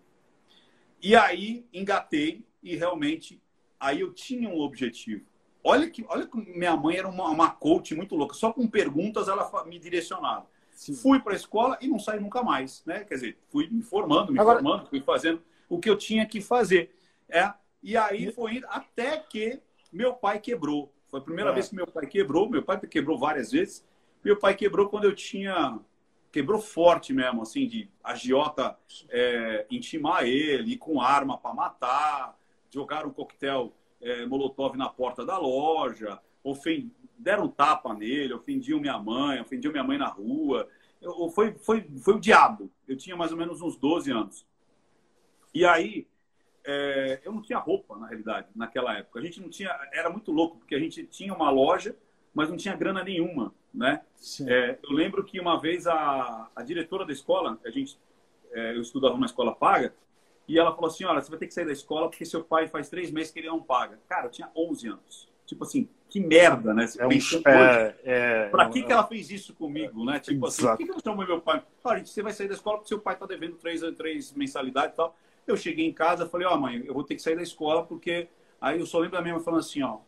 [1.02, 3.42] E aí engatei e realmente
[3.80, 5.26] aí eu tinha um objetivo.
[5.64, 8.34] Olha que, olha que minha mãe era uma, uma coach muito louca.
[8.34, 10.48] Só com perguntas ela me direcionava.
[10.72, 10.96] Sim.
[10.96, 13.04] Fui para a escola e não saí nunca mais, né?
[13.04, 14.60] Quer dizer, fui me formando, me Agora...
[14.60, 16.96] formando, fui fazendo o que eu tinha que fazer.
[17.28, 20.94] É, e aí foi indo até que meu pai quebrou.
[21.08, 21.54] Foi a primeira é.
[21.54, 22.50] vez que meu pai quebrou.
[22.50, 23.86] Meu pai quebrou várias vezes.
[24.23, 25.79] Meu pai quebrou quando eu tinha.
[26.32, 28.77] Quebrou forte mesmo, assim, de agiota
[29.10, 32.38] é, intimar ele, com arma para matar,
[32.69, 36.91] jogar um coquetel é, molotov na porta da loja, ofend...
[37.17, 40.67] deram um tapa nele, ofendiam minha mãe, ofendiam minha mãe na rua.
[41.01, 42.71] Eu, foi, foi, foi o diabo.
[42.88, 44.45] Eu tinha mais ou menos uns 12 anos.
[45.53, 46.08] E aí,
[46.63, 49.19] é, eu não tinha roupa, na realidade, naquela época.
[49.19, 49.69] A gente não tinha.
[49.91, 51.97] Era muito louco, porque a gente tinha uma loja,
[52.34, 54.02] mas não tinha grana nenhuma, né?
[54.48, 57.98] É, eu lembro que uma vez a, a diretora da escola, a gente,
[58.52, 59.94] é, eu estudava numa escola paga,
[60.50, 62.68] e ela falou assim: Olha, você vai ter que sair da escola porque seu pai
[62.68, 64.00] faz três meses que ele não paga.
[64.10, 65.30] Cara, eu tinha 11 anos.
[65.46, 66.88] Tipo assim, que merda, né?
[66.88, 70.20] Você é um, é, é, pra que, é, que ela fez isso comigo, né?
[70.20, 71.63] Tipo assim, por que, que eu chamo meu pai?
[71.84, 74.98] Olha, você vai sair da escola porque seu pai tá devendo três, três mensalidades e
[74.98, 75.15] tal.
[75.46, 77.86] Eu cheguei em casa falei: Ó, oh, mãe, eu vou ter que sair da escola
[77.86, 78.28] porque.
[78.60, 80.00] Aí eu só lembro da minha mãe falando assim: Ó,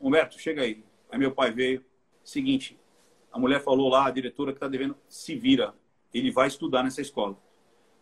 [0.00, 0.84] Humberto, chega aí.
[1.10, 1.84] Aí meu pai veio.
[2.22, 2.78] Seguinte,
[3.32, 5.74] a mulher falou lá, a diretora que tá devendo, se vira.
[6.12, 7.36] Ele vai estudar nessa escola.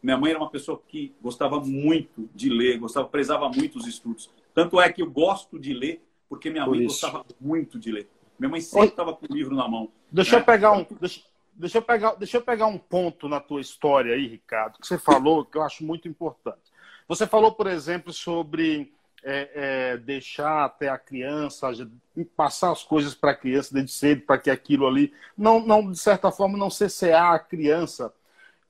[0.03, 4.31] Minha mãe era uma pessoa que gostava muito de ler, gostava, prezava muito os estudos.
[4.55, 7.01] Tanto é que eu gosto de ler, porque minha Por mãe isso.
[7.01, 8.09] gostava muito de ler.
[8.39, 9.91] Minha mãe sempre estava com o livro na mão.
[10.11, 10.43] Deixa né?
[10.43, 10.87] eu pegar um.
[11.01, 14.87] Deixa, deixa, eu pegar, deixa eu pegar um ponto na tua história aí, Ricardo, que
[14.87, 16.73] você falou, que eu acho muito importante.
[17.09, 18.93] Você falou, por exemplo, sobre
[19.25, 21.69] é, é, deixar até a criança,
[22.37, 25.99] passar as coisas para a criança desde cedo, para que aquilo ali, não, não, de
[25.99, 28.13] certa forma, não cessear a criança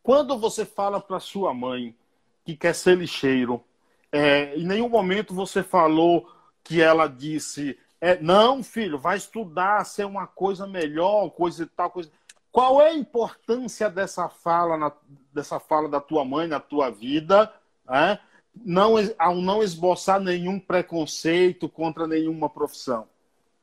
[0.08, 1.94] quando você fala para sua mãe
[2.42, 3.62] que quer ser lixeiro,
[4.10, 6.26] é, em nenhum momento você falou
[6.64, 11.90] que ela disse: é, não, filho, vai estudar, ser uma coisa melhor, coisa e tal,
[11.90, 12.10] coisa.
[12.50, 14.90] Qual é a importância dessa fala, na,
[15.30, 17.52] dessa fala da tua mãe na tua vida,
[17.90, 18.18] é?
[18.64, 23.08] Não, ao não esboçar nenhum preconceito contra nenhuma profissão?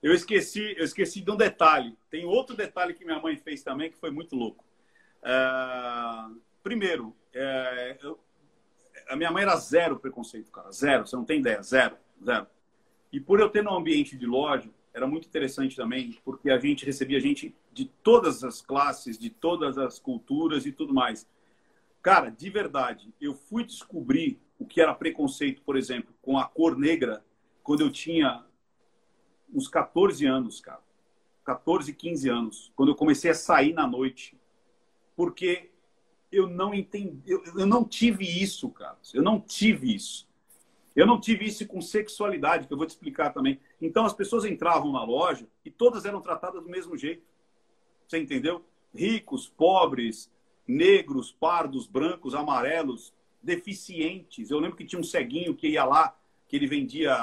[0.01, 1.97] Eu esqueci, eu esqueci de um detalhe.
[2.11, 4.63] Tem outro detalhe que minha mãe fez também que foi muito louco.
[5.23, 5.31] É,
[6.61, 8.19] primeiro, é, eu,
[9.07, 10.71] a minha mãe era zero preconceito, cara.
[10.71, 11.61] Zero, você não tem ideia.
[11.63, 12.47] Zero, zero.
[13.11, 16.85] E por eu ter no ambiente de loja, era muito interessante também, porque a gente
[16.85, 21.27] recebia gente de todas as classes, de todas as culturas e tudo mais.
[22.01, 26.77] Cara, de verdade, eu fui descobrir o que era preconceito, por exemplo, com a cor
[26.77, 27.23] negra,
[27.63, 28.45] quando eu tinha
[29.53, 30.83] uns 14 anos, cara.
[31.43, 32.71] 14, 15 anos.
[32.75, 34.37] Quando eu comecei a sair na noite
[35.15, 35.71] porque
[36.31, 38.97] eu não entendi, eu, eu não tive isso, cara.
[39.13, 40.27] Eu não tive isso.
[40.95, 43.59] Eu não tive isso com sexualidade, que eu vou te explicar também.
[43.81, 47.23] Então as pessoas entravam na loja e todas eram tratadas do mesmo jeito.
[48.07, 48.63] Você entendeu?
[48.93, 50.31] Ricos, pobres,
[50.67, 53.13] negros, pardos, brancos, amarelos,
[53.45, 54.49] deficientes.
[54.49, 57.15] Eu lembro que tinha um ceguinho que ia lá, que ele vendia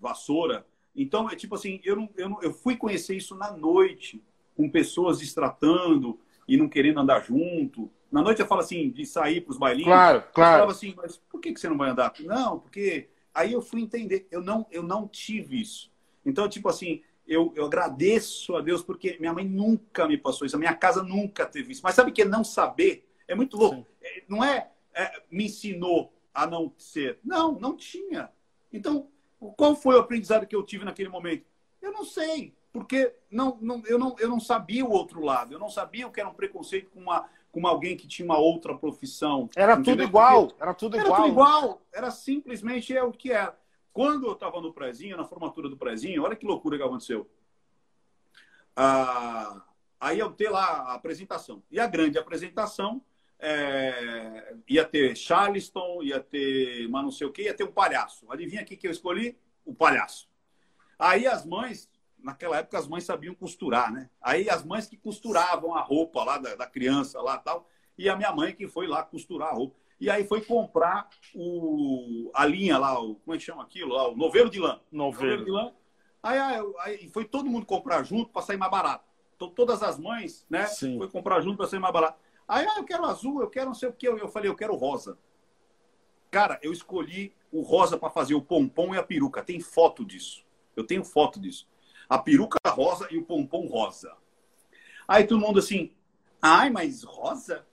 [0.00, 0.66] vassoura.
[0.94, 4.22] Então, é tipo assim, eu, não, eu, não, eu fui conhecer isso na noite,
[4.56, 7.90] com pessoas destratando e não querendo andar junto.
[8.12, 9.88] Na noite eu falo assim, de sair para os bailinhos.
[9.88, 10.50] Claro, claro.
[10.50, 12.12] Eu falava assim, mas por que, que você não vai andar?
[12.20, 14.26] Não, porque aí eu fui entender.
[14.30, 15.90] Eu não, eu não tive isso.
[16.26, 20.56] Então, tipo assim, eu, eu agradeço a Deus porque minha mãe nunca me passou isso,
[20.56, 21.82] a minha casa nunca teve isso.
[21.82, 23.76] Mas sabe que é não saber é muito louco.
[23.76, 23.86] Sim.
[24.02, 24.68] É, não é,
[25.00, 27.18] é, me ensinou a não ser.
[27.24, 28.30] Não, não tinha.
[28.72, 29.08] Então,
[29.56, 31.46] qual foi o aprendizado que eu tive naquele momento?
[31.80, 35.54] Eu não sei, porque não, não, eu, não, eu não sabia o outro lado.
[35.54, 38.38] Eu não sabia o que era um preconceito com, uma, com alguém que tinha uma
[38.38, 39.48] outra profissão.
[39.56, 39.94] Era entendeu?
[39.94, 40.46] tudo igual.
[40.48, 41.18] Porque era tudo era igual.
[41.18, 41.82] Era tudo igual.
[41.92, 43.58] Era simplesmente é o que era.
[43.92, 47.28] Quando eu estava no prezinho, na formatura do prezinho, olha que loucura que aconteceu.
[48.76, 49.62] Ah,
[49.98, 51.62] aí eu ter lá a apresentação.
[51.70, 53.02] E a grande apresentação
[53.40, 58.30] é, ia ter Charleston, ia ter, mas não sei o que, ia ter um palhaço.
[58.30, 59.36] Adivinha aqui que eu escolhi?
[59.64, 60.28] O palhaço.
[60.98, 64.10] Aí as mães, naquela época as mães sabiam costurar, né?
[64.20, 68.16] Aí as mães que costuravam a roupa lá da, da criança lá tal, e a
[68.16, 69.80] minha mãe que foi lá costurar a roupa.
[69.98, 73.94] E aí foi comprar o, a linha lá, o, como é que chama aquilo?
[73.94, 74.80] Lá, o novelo de lã.
[74.90, 75.44] Novelo.
[75.44, 75.72] de lã.
[76.22, 79.04] Aí, aí, aí, foi todo mundo comprar junto para sair mais barato.
[79.36, 80.66] Então todas as mães, né?
[80.66, 80.98] Sim.
[80.98, 82.18] Foi comprar junto para sair mais barato.
[82.50, 84.08] Aí, ah, eu quero azul, eu quero não sei o que.
[84.08, 85.16] Eu, eu falei, eu quero rosa.
[86.32, 89.40] Cara, eu escolhi o rosa para fazer o pompom e a peruca.
[89.40, 90.44] Tem foto disso.
[90.74, 91.68] Eu tenho foto disso.
[92.08, 94.16] A peruca rosa e o pompom rosa.
[95.06, 95.92] Aí todo mundo assim,
[96.42, 97.64] ai, mas rosa?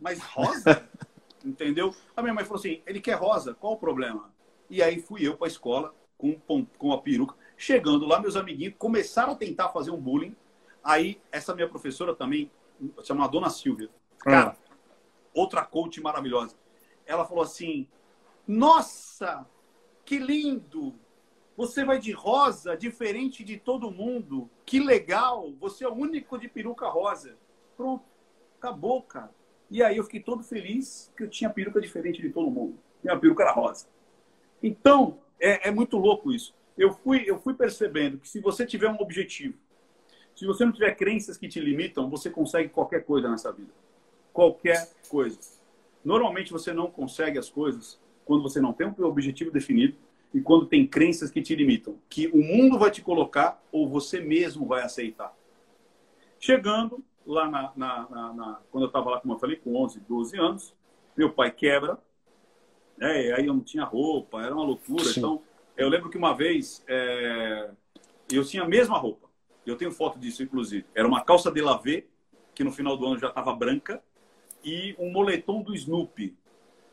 [0.00, 0.88] Mas rosa?
[1.44, 1.94] entendeu?
[2.16, 4.32] A minha mãe falou assim: ele quer rosa, qual o problema?
[4.68, 6.36] E aí fui eu para a escola com,
[6.76, 7.36] com a peruca.
[7.56, 10.34] Chegando lá, meus amiguinhos começaram a tentar fazer um bullying.
[10.82, 12.50] Aí, essa minha professora também,
[13.04, 14.74] chamada Dona Silvia, cara, hum.
[15.34, 16.56] outra coach maravilhosa.
[17.06, 17.88] Ela falou assim:
[18.46, 19.46] Nossa,
[20.04, 20.94] que lindo!
[21.56, 24.50] Você vai de rosa, diferente de todo mundo.
[24.64, 25.52] Que legal!
[25.58, 27.36] Você é o único de peruca rosa.
[27.76, 28.04] Pronto,
[28.58, 29.34] acabou, cara.
[29.70, 32.78] E aí eu fiquei todo feliz que eu tinha peruca diferente de todo mundo.
[33.02, 33.86] Minha peruca era rosa.
[34.62, 36.54] Então, é, é muito louco isso.
[36.76, 39.56] Eu fui, eu fui percebendo que se você tiver um objetivo,
[40.36, 43.72] se você não tiver crenças que te limitam, você consegue qualquer coisa nessa vida.
[44.34, 45.38] Qualquer coisa.
[46.04, 49.96] Normalmente você não consegue as coisas quando você não tem um objetivo definido
[50.34, 54.20] e quando tem crenças que te limitam, que o mundo vai te colocar ou você
[54.20, 55.34] mesmo vai aceitar.
[56.38, 60.00] Chegando lá na, na, na, na quando eu estava lá, como eu falei, com 11,
[60.00, 60.74] 12 anos,
[61.16, 61.98] meu pai quebra,
[62.98, 63.32] né?
[63.32, 65.04] aí eu não tinha roupa, era uma loucura.
[65.04, 65.20] Sim.
[65.20, 65.42] Então,
[65.78, 67.70] eu lembro que uma vez é,
[68.30, 69.26] eu tinha a mesma roupa.
[69.66, 70.86] Eu tenho foto disso, inclusive.
[70.94, 72.06] Era uma calça de lavê,
[72.54, 74.02] que no final do ano já estava branca,
[74.64, 76.36] e um moletom do Snoopy,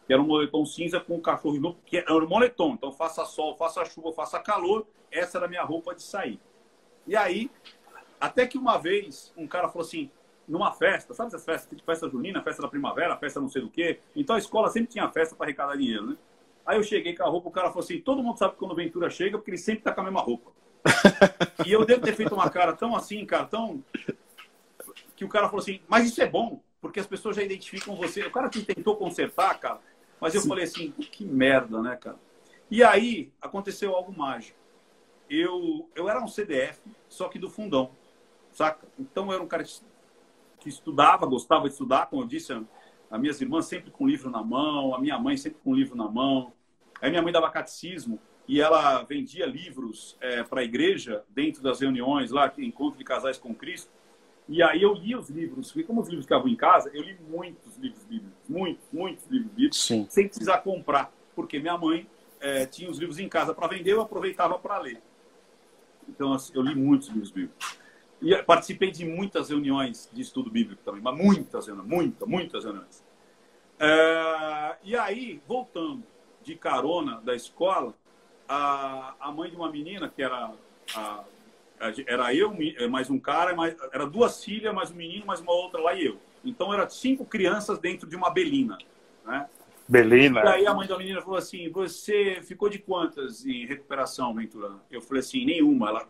[0.06, 2.74] que era um moletom cinza com um cachorro Snoopy, que era um moletom.
[2.74, 6.40] Então, faça sol, faça chuva, faça calor, essa era a minha roupa de sair.
[7.06, 7.50] E aí,
[8.20, 10.10] até que uma vez, um cara falou assim:
[10.48, 11.70] numa festa, sabe essas festas?
[11.70, 14.00] Tipo festa junina, festa da primavera, festa não sei do quê.
[14.16, 16.18] Então a escola sempre tinha festa para arrecadar dinheiro, né?
[16.66, 18.72] Aí eu cheguei com a roupa, o cara falou assim: todo mundo sabe que quando
[18.72, 20.52] o Ventura chega, porque ele sempre tá com a mesma roupa.
[21.66, 23.84] E eu devo ter feito uma cara tão assim, cara, tão.
[25.16, 28.24] Que o cara falou assim: mas isso é bom, porque as pessoas já identificam você.
[28.24, 29.80] O cara que tentou consertar, cara,
[30.20, 30.50] mas eu Sim.
[30.50, 32.18] falei assim: que merda, né, cara?
[32.70, 34.58] E aí aconteceu algo mágico.
[35.30, 37.92] Eu, eu era um CDF, só que do fundão,
[38.52, 38.88] saca?
[39.00, 39.64] Então eu era um cara
[40.60, 42.54] que estudava, gostava de estudar, como eu disse,
[43.10, 46.10] as minhas irmãs sempre com livro na mão, a minha mãe sempre com livro na
[46.10, 46.54] mão.
[47.02, 51.80] Aí minha mãe dava catecismo e ela vendia livros é, para a igreja dentro das
[51.80, 53.90] reuniões lá, encontro de casais com Cristo.
[54.48, 57.18] E aí eu li os livros, e como os livros ficavam em casa, eu li
[57.30, 60.06] muitos livros bíblicos, muitos, muitos livros bíblicos, Sim.
[60.10, 62.06] sem precisar comprar, porque minha mãe
[62.42, 65.02] é, tinha os livros em casa para vender, eu aproveitava para ler.
[66.10, 67.78] Então assim, eu li muitos livros bíblicos.
[68.22, 73.04] E participei de muitas reuniões de estudo bíblico também, mas muitas reuniões, muitas, muitas reuniões.
[73.80, 76.04] É, e aí, voltando
[76.42, 77.94] de carona da escola,
[78.48, 80.52] a, a mãe de uma menina, que era,
[80.96, 81.24] a,
[82.06, 82.56] era eu,
[82.90, 86.06] mais um cara, mais, era duas filhas, mais um menino, mais uma outra lá e
[86.06, 86.18] eu.
[86.44, 88.78] Então, eram cinco crianças dentro de uma belina.
[89.26, 89.48] Né?
[89.88, 90.42] Belina.
[90.42, 94.72] E aí a mãe da menina falou assim: Você ficou de quantas em recuperação, Ventura?
[94.92, 95.90] Eu falei assim: Nenhuma.
[95.90, 96.08] Ela,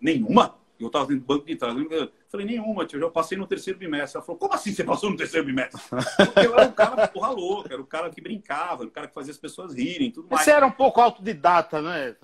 [0.00, 0.54] Nenhuma?
[0.84, 1.76] Eu estava dentro do banco de trás.
[1.76, 4.18] Eu falei, nenhuma, tio, eu já passei no terceiro bimestre.
[4.18, 5.80] Ela falou, como assim você passou no terceiro bimestre?
[5.88, 9.08] Porque eu era um cara porra louca, era o cara que brincava, era o cara
[9.08, 10.44] que fazia as pessoas rirem, tudo mais.
[10.44, 12.16] Você era um pouco autodidata, né?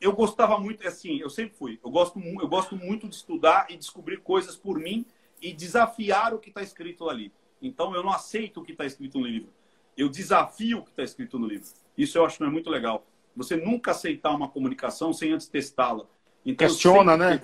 [0.00, 1.78] Eu gostava muito, assim, eu sempre fui.
[1.84, 5.04] Eu gosto, eu gosto muito de estudar e descobrir coisas por mim
[5.42, 7.32] e desafiar o que está escrito ali.
[7.60, 9.52] Então eu não aceito o que está escrito no livro.
[9.96, 11.68] Eu desafio o que está escrito no livro.
[11.96, 13.04] Isso eu acho é muito legal.
[13.36, 16.06] Você nunca aceitar uma comunicação sem antes testá-la.
[16.44, 17.40] Então, Questiona, né?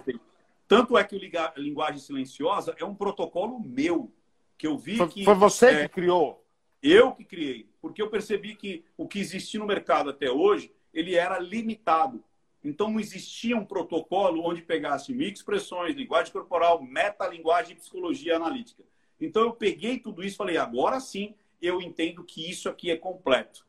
[0.69, 4.13] Tanto é que o linguagem silenciosa é um protocolo meu
[4.59, 6.45] que eu vi foi, que foi você é, que criou.
[6.83, 11.15] Eu que criei, porque eu percebi que o que existia no mercado até hoje ele
[11.15, 12.25] era limitado.
[12.65, 18.83] Então não existia um protocolo onde pegasse microexpressões, linguagem corporal, metalinguagem e psicologia analítica.
[19.21, 22.97] Então eu peguei tudo isso e falei, agora sim eu entendo que isso aqui é
[22.97, 23.66] completo.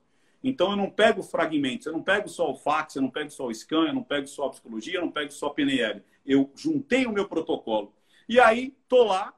[0.49, 3.47] Então eu não pego fragmentos, eu não pego só o fax, eu não pego só
[3.47, 6.03] o scan, eu não pego só a psicologia, eu não pego só a PNL.
[6.25, 7.93] Eu juntei o meu protocolo.
[8.27, 9.33] E aí, tô lá,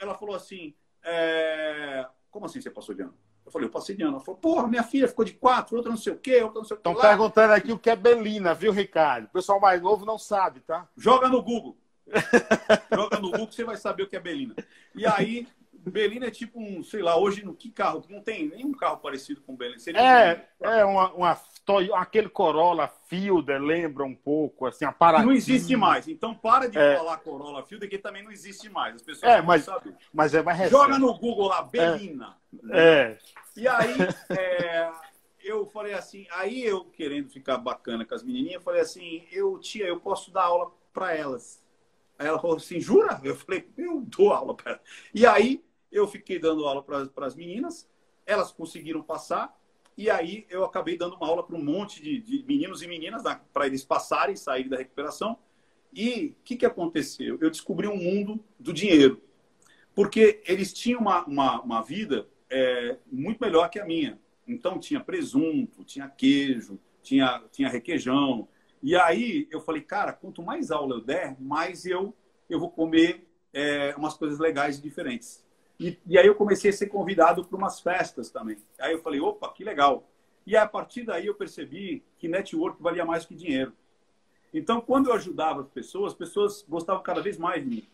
[0.00, 2.06] ela falou assim, é...
[2.30, 3.14] como assim você passou de ano?
[3.44, 4.16] Eu falei, eu passei de ano.
[4.16, 6.64] Ela falou, porra, minha filha ficou de quatro, outra não sei o quê, outra não
[6.64, 6.88] sei o quê.
[6.88, 9.24] Estão perguntando aqui o que é Belina, viu, Ricardo?
[9.24, 10.88] O pessoal mais novo não sabe, tá?
[10.96, 11.76] Joga no Google.
[12.92, 14.54] Joga no Google você vai saber o que é Belina.
[14.94, 15.48] E aí,
[15.90, 18.04] Belina é tipo um, sei lá, hoje no que carro?
[18.08, 19.78] Não tem nenhum carro parecido com Belina.
[19.78, 20.66] Seria é, um...
[20.66, 21.40] é uma, uma,
[21.94, 25.24] aquele Corolla Fielder, lembra um pouco, assim, a parada.
[25.24, 26.06] Não existe mais.
[26.06, 26.96] Então para de é.
[26.96, 28.96] falar Corolla Fielder, que também não existe mais.
[28.96, 29.94] As pessoas é, mas, sabem.
[30.12, 30.78] Mas é mais recente.
[30.78, 32.36] Joga no Google lá, Belina.
[32.70, 32.78] É.
[32.78, 33.18] é.
[33.56, 33.96] E aí,
[34.30, 34.90] é,
[35.42, 39.86] eu falei assim, aí eu querendo ficar bacana com as menininhas, falei assim, eu, tia,
[39.86, 41.60] eu posso dar aula para elas.
[42.18, 43.20] Aí ela falou assim, jura?
[43.24, 44.82] Eu falei, eu dou aula para elas.
[45.12, 47.88] E aí eu fiquei dando aula para as meninas,
[48.26, 49.56] elas conseguiram passar,
[49.96, 53.22] e aí eu acabei dando uma aula para um monte de, de, meninos e meninas
[53.52, 55.38] para eles passarem, saírem da recuperação.
[55.92, 57.38] E o que, que aconteceu?
[57.40, 59.22] Eu descobri um mundo do dinheiro.
[59.94, 64.18] Porque eles tinham uma, uma, uma vida é, muito melhor que a minha.
[64.48, 68.48] Então tinha presunto, tinha queijo, tinha, tinha requeijão.
[68.82, 72.14] E aí eu falei, cara, quanto mais aula eu der, mais eu,
[72.48, 75.41] eu vou comer é, umas coisas legais e diferentes.
[75.82, 78.56] E, e aí eu comecei a ser convidado para umas festas também.
[78.78, 80.08] Aí eu falei, opa, que legal.
[80.46, 83.72] E a partir daí eu percebi que network valia mais que dinheiro.
[84.54, 87.88] Então, quando eu ajudava as pessoas, as pessoas gostavam cada vez mais de mim.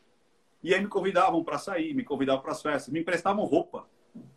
[0.62, 3.88] E aí me convidavam para sair, me convidavam para as festas, me emprestavam roupa.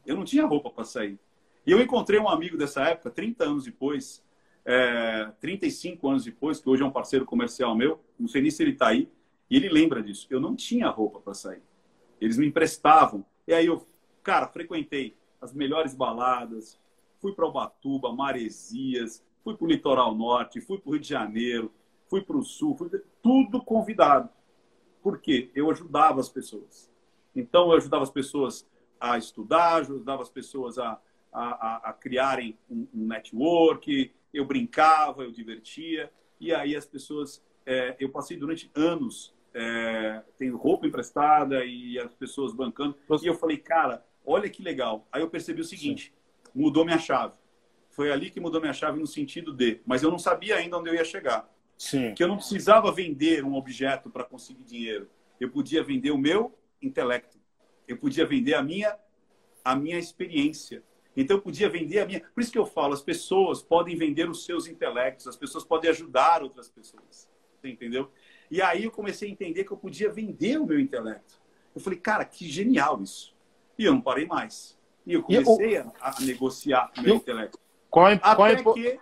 [0.06, 1.20] Eu não tinha roupa para sair.
[1.66, 4.24] E eu encontrei um amigo dessa época, 30 anos depois,
[4.64, 8.64] é, 35 anos depois, que hoje é um parceiro comercial meu, não sei nem se
[8.64, 9.10] ele está aí,
[9.50, 10.28] e ele lembra disso.
[10.30, 11.64] Eu não tinha roupa para sair.
[12.22, 13.26] Eles me emprestavam.
[13.52, 13.86] E aí eu,
[14.24, 16.80] cara, frequentei as melhores baladas,
[17.20, 21.70] fui para Ubatuba, Maresias, fui para o litoral norte, fui para o Rio de Janeiro,
[22.10, 22.90] fui para o sul, fui...
[23.22, 24.30] tudo convidado.
[25.04, 25.52] Por quê?
[25.54, 26.90] Eu ajudava as pessoas.
[27.36, 28.66] Então, eu ajudava as pessoas
[28.98, 30.98] a estudar, ajudava as pessoas a,
[31.34, 36.10] a, a criarem um, um, network, eu brincava, eu divertia,
[36.40, 37.44] e aí as pessoas.
[37.66, 43.36] É, eu passei durante anos é, tendo roupa emprestada e as pessoas bancando, e eu
[43.36, 45.08] falei, cara, olha que legal.
[45.12, 46.52] Aí eu percebi o seguinte: Sim.
[46.54, 47.34] mudou minha chave.
[47.90, 50.90] Foi ali que mudou minha chave no sentido de, mas eu não sabia ainda onde
[50.90, 51.50] eu ia chegar.
[51.78, 52.14] Sim.
[52.14, 55.10] Que eu não precisava vender um objeto para conseguir dinheiro.
[55.40, 57.40] Eu podia vender o meu intelecto.
[57.88, 58.96] Eu podia vender a minha,
[59.66, 60.84] a minha experiência.
[61.18, 62.22] Então eu podia vender a minha.
[62.34, 65.90] Por isso que eu falo, as pessoas podem vender os seus intelectos, as pessoas podem
[65.90, 67.30] ajudar outras pessoas.
[67.60, 68.10] Você entendeu?
[68.52, 71.40] E aí eu comecei a entender que eu podia vender o meu intelecto.
[71.74, 73.34] Eu falei, cara, que genial isso.
[73.80, 74.78] E eu não parei mais.
[75.08, 75.94] E eu comecei e o...
[76.02, 77.58] a, a, negociar o meu intelecto.
[77.90, 79.00] Qual, é, Até qual, é, que...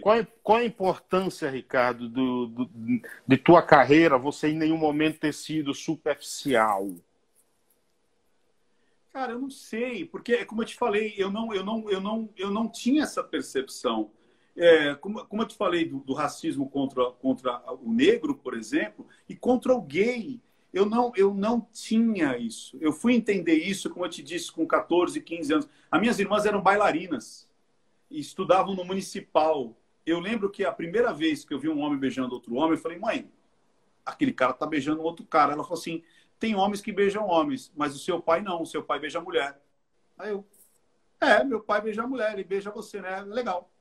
[0.00, 2.70] Qual, qual, a importância, Ricardo, do, do,
[3.26, 6.90] de tua carreira, você em nenhum momento ter sido superficial?
[9.10, 12.28] Cara, eu não sei, porque como eu te falei, eu não, eu não, eu não,
[12.36, 14.10] eu não tinha essa percepção.
[14.56, 19.06] É, como, como eu te falei do, do, racismo contra, contra o negro, por exemplo,
[19.28, 20.40] e contra o gay,
[20.72, 22.76] eu não, eu não tinha isso.
[22.80, 25.68] Eu fui entender isso, como eu te disse, com 14, 15 anos.
[25.90, 27.48] As minhas irmãs eram bailarinas
[28.10, 29.74] e estudavam no municipal.
[30.04, 32.78] Eu lembro que a primeira vez que eu vi um homem beijando outro homem, eu
[32.78, 33.30] falei, mãe,
[34.04, 35.52] aquele cara tá beijando outro cara.
[35.52, 36.02] Ela falou assim,
[36.38, 39.60] tem homens que beijam homens, mas o seu pai não, o seu pai beija mulher.
[40.18, 40.44] Aí eu,
[41.20, 43.22] é, meu pai beija mulher, ele beija você, né?
[43.22, 43.71] Legal.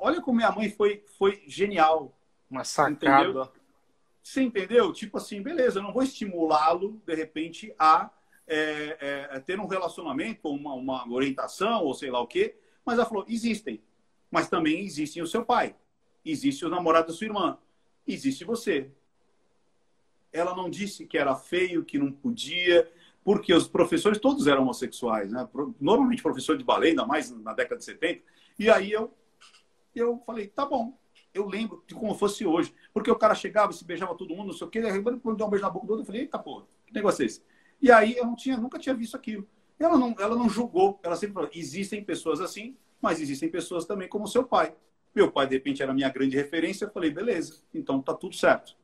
[0.00, 2.16] Olha como minha mãe foi, foi genial.
[2.50, 3.22] Uma sacada.
[3.24, 3.52] Entendeu?
[4.22, 4.92] Você entendeu?
[4.92, 8.10] Tipo assim, beleza, eu não vou estimulá-lo, de repente, a
[8.46, 12.56] é, é, ter um relacionamento, uma, uma orientação, ou sei lá o quê.
[12.84, 13.82] Mas ela falou, existem.
[14.30, 15.74] Mas também existe o seu pai.
[16.24, 17.58] Existe o namorado da sua irmã.
[18.06, 18.90] Existe você
[20.32, 22.90] ela não disse que era feio, que não podia,
[23.24, 25.48] porque os professores todos eram homossexuais, né?
[25.80, 28.22] Normalmente professor de balé, ainda mais na década de 70.
[28.58, 29.12] E aí eu,
[29.94, 30.98] eu falei, tá bom.
[31.32, 32.74] Eu lembro de como fosse hoje.
[32.92, 35.50] Porque o cara chegava, se beijava todo mundo, não sei o quê, quando deu um
[35.50, 37.42] beijo na boca do outro, eu falei, eita porra, que negócio é esse?
[37.80, 39.46] E aí eu não tinha, nunca tinha visto aquilo.
[39.78, 44.08] Ela não, ela não julgou, ela sempre falou: existem pessoas assim, mas existem pessoas também
[44.08, 44.74] como seu pai.
[45.14, 46.84] Meu pai, de repente, era a minha grande referência.
[46.84, 48.76] Eu falei: beleza, então tá tudo certo.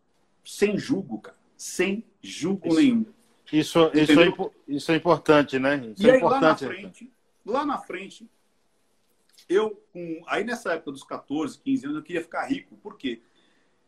[0.43, 1.37] Sem julgo, cara.
[1.57, 3.07] Sem julgo isso, nenhum.
[3.53, 5.77] Isso, isso, é, isso é importante, né?
[5.95, 6.65] Isso e é aí, importante.
[6.65, 7.13] lá na frente,
[7.45, 8.31] lá na frente,
[9.49, 12.77] eu, com, aí nessa época dos 14, 15 anos, eu queria ficar rico.
[12.77, 13.21] Por quê?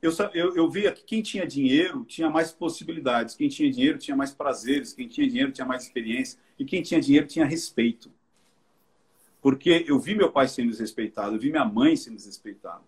[0.00, 4.16] Eu, eu, eu via que quem tinha dinheiro tinha mais possibilidades, quem tinha dinheiro tinha
[4.16, 8.10] mais prazeres, quem tinha dinheiro tinha mais experiência, e quem tinha dinheiro tinha respeito.
[9.42, 12.82] Porque eu vi meu pai sendo desrespeitado, eu vi minha mãe sendo desrespeitada.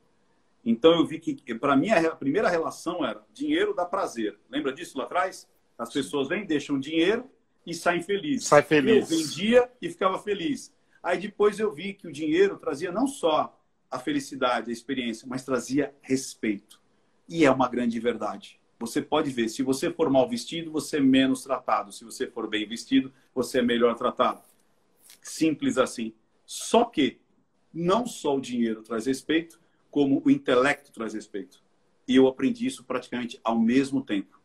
[0.65, 4.39] Então eu vi que, para mim, a primeira relação era dinheiro dá prazer.
[4.49, 5.49] Lembra disso lá atrás?
[5.79, 7.29] As pessoas vêm, deixam dinheiro
[7.67, 8.47] e saem felizes.
[8.47, 9.11] Sai feliz.
[9.11, 10.73] Eu vendia e ficava feliz.
[11.03, 13.59] Aí depois eu vi que o dinheiro trazia não só
[13.91, 16.81] a felicidade, a experiência, mas trazia respeito.
[17.29, 18.61] E é uma grande verdade.
[18.79, 21.93] Você pode ver, se você for mal vestido, você é menos tratado.
[21.93, 24.41] Se você for bem vestido, você é melhor tratado.
[25.23, 26.15] Simples assim.
[26.47, 27.21] Só que
[27.73, 31.63] não só o dinheiro traz respeito, como o intelecto traz respeito.
[32.07, 34.41] E eu aprendi isso praticamente ao mesmo tempo.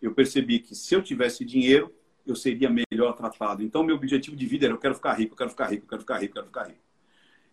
[0.00, 1.94] Eu percebi que se eu tivesse dinheiro,
[2.26, 3.62] eu seria melhor tratado.
[3.62, 5.88] Então, meu objetivo de vida era: eu quero ficar rico, eu quero ficar rico, eu
[5.88, 6.80] quero ficar rico, eu quero ficar rico.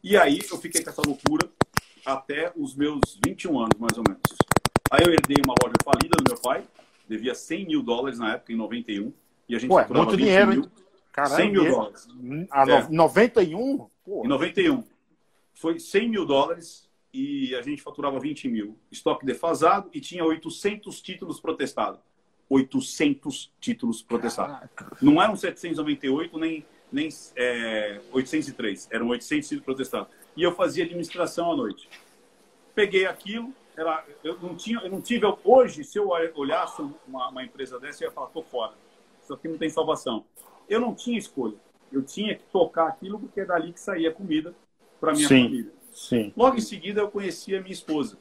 [0.03, 1.49] E aí, eu fiquei com essa loucura
[2.05, 4.21] até os meus 21 anos, mais ou menos.
[4.91, 6.63] Aí, eu herdei uma loja falida do meu pai,
[7.07, 9.11] devia 100 mil dólares na época, em 91.
[9.49, 10.71] E a gente Ué, muito dinheiro, mil, hein?
[11.11, 12.07] Caramba, 100 mil dólares.
[12.51, 12.87] A é.
[12.89, 13.87] 91?
[14.03, 14.25] Pô.
[14.25, 14.83] Em 91.
[15.53, 18.77] Foi 100 mil dólares e a gente faturava 20 mil.
[18.91, 21.99] Estoque defasado e tinha 800 títulos protestados.
[22.49, 24.55] 800 títulos protestados.
[24.75, 24.97] Caraca.
[25.01, 30.09] Não eram 798 nem, nem é, 803, eram 800 títulos protestados.
[30.35, 31.89] E eu fazia administração à noite.
[32.73, 35.25] Peguei aquilo, era, eu, não tinha, eu não tive.
[35.43, 38.73] Hoje, se eu olhasse uma, uma empresa dessa, eu ia falar: tô fora.
[39.23, 40.25] Isso aqui não tem salvação.
[40.69, 41.55] Eu não tinha escolha.
[41.91, 44.53] Eu tinha que tocar aquilo porque é dali que saía comida
[44.99, 45.71] para minha sim, família.
[45.91, 46.33] Sim.
[46.35, 48.17] Logo em seguida, eu conheci a minha esposa.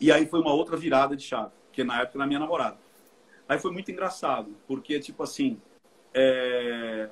[0.00, 2.78] E aí foi uma outra virada de chave, que na época era minha namorada.
[3.48, 5.60] Aí foi muito engraçado, porque, tipo assim,
[6.12, 7.08] é...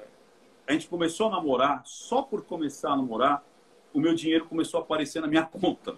[0.67, 3.45] a gente começou a namorar, só por começar a namorar,
[3.93, 5.97] o meu dinheiro começou a aparecer na minha conta.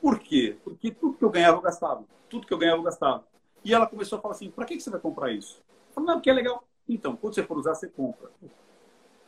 [0.00, 0.56] Por quê?
[0.64, 2.04] Porque tudo que eu ganhava, eu gastava.
[2.28, 3.24] Tudo que eu ganhava, eu gastava.
[3.64, 5.62] E ela começou a falar assim: pra que você vai comprar isso?
[5.88, 6.64] Eu falei, não, porque é legal.
[6.88, 8.30] Então, quando você for usar, você compra.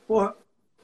[0.08, 0.36] Porra,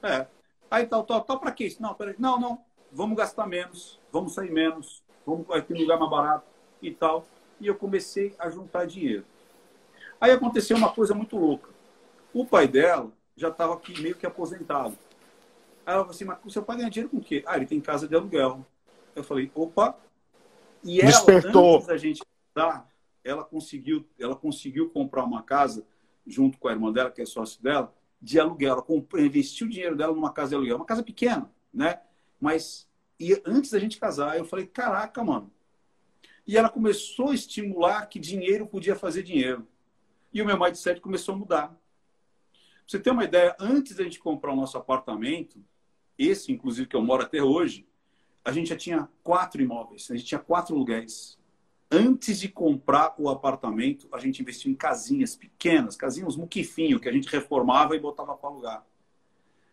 [0.03, 0.27] é.
[0.71, 1.83] Aí tal, tal, tal, pra que isso?
[1.83, 2.15] Não, peraí.
[2.19, 2.65] Não, não.
[2.93, 6.47] Vamos gastar menos, vamos sair menos, vamos aqui no lugar mais barato
[6.83, 7.25] e tal.
[7.61, 9.25] E eu comecei a juntar dinheiro.
[10.21, 11.71] Aí aconteceu uma coisa muito louca.
[12.33, 14.97] O pai dela já estava aqui meio que aposentado.
[15.87, 17.43] Aí ela falou assim, mas o seu pai ganha dinheiro com o quê?
[17.47, 18.65] Ah, ele tem casa de aluguel.
[19.17, 19.97] Eu falei, opa.
[20.85, 21.77] E ela, Despertou.
[21.77, 22.23] antes da gente
[22.55, 22.89] dar,
[23.25, 25.85] ela conseguiu, ela conseguiu comprar uma casa
[26.27, 28.75] junto com a irmã dela, que é sócio dela, de aluguel.
[28.75, 30.77] Ela comprou, investiu o dinheiro dela numa casa de aluguel.
[30.77, 32.01] Uma casa pequena, né?
[32.39, 32.89] Mas
[33.21, 35.53] e antes da gente casar, eu falei, caraca, mano.
[36.47, 39.69] E ela começou a estimular que dinheiro podia fazer dinheiro.
[40.33, 41.69] E o meu mindset começou a mudar.
[41.69, 41.79] Pra
[42.87, 45.63] você ter uma ideia, antes da gente comprar o nosso apartamento,
[46.19, 47.87] esse, inclusive, que eu moro até hoje,
[48.45, 51.39] a gente já tinha quatro imóveis, a gente tinha quatro aluguéis.
[51.91, 57.13] Antes de comprar o apartamento, a gente investiu em casinhas pequenas, casinhas muquifinho, que a
[57.13, 58.87] gente reformava e botava para alugar.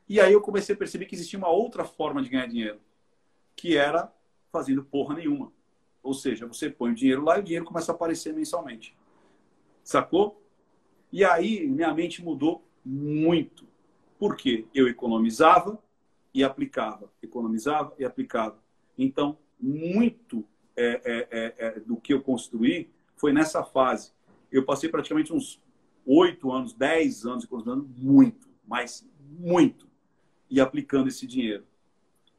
[0.09, 2.79] E aí eu comecei a perceber que existia uma outra forma de ganhar dinheiro,
[3.55, 4.11] que era
[4.51, 5.51] fazendo porra nenhuma.
[6.01, 8.95] Ou seja, você põe o dinheiro lá e o dinheiro começa a aparecer mensalmente.
[9.83, 10.41] Sacou?
[11.11, 13.67] E aí minha mente mudou muito.
[14.19, 14.65] Por quê?
[14.73, 15.81] Eu economizava
[16.33, 18.59] e aplicava, economizava e aplicava.
[18.97, 20.45] Então, muito
[20.75, 24.11] é, é, é, é, do que eu construí foi nessa fase.
[24.51, 25.61] Eu passei praticamente uns
[26.05, 29.07] oito anos, dez anos economizando muito, mas
[29.39, 29.87] muito,
[30.49, 31.65] e aplicando esse dinheiro.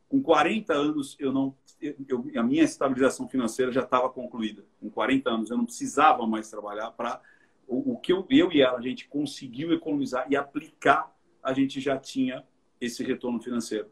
[0.08, 4.64] Com 40 anos, eu não, eu, a minha estabilização financeira já estava concluída.
[4.80, 7.20] Com 40 anos, eu não precisava mais trabalhar para
[7.68, 11.80] o, o que eu, eu e ela, a gente conseguiu economizar e aplicar, a gente
[11.80, 12.44] já tinha
[12.80, 13.90] esse retorno financeiro.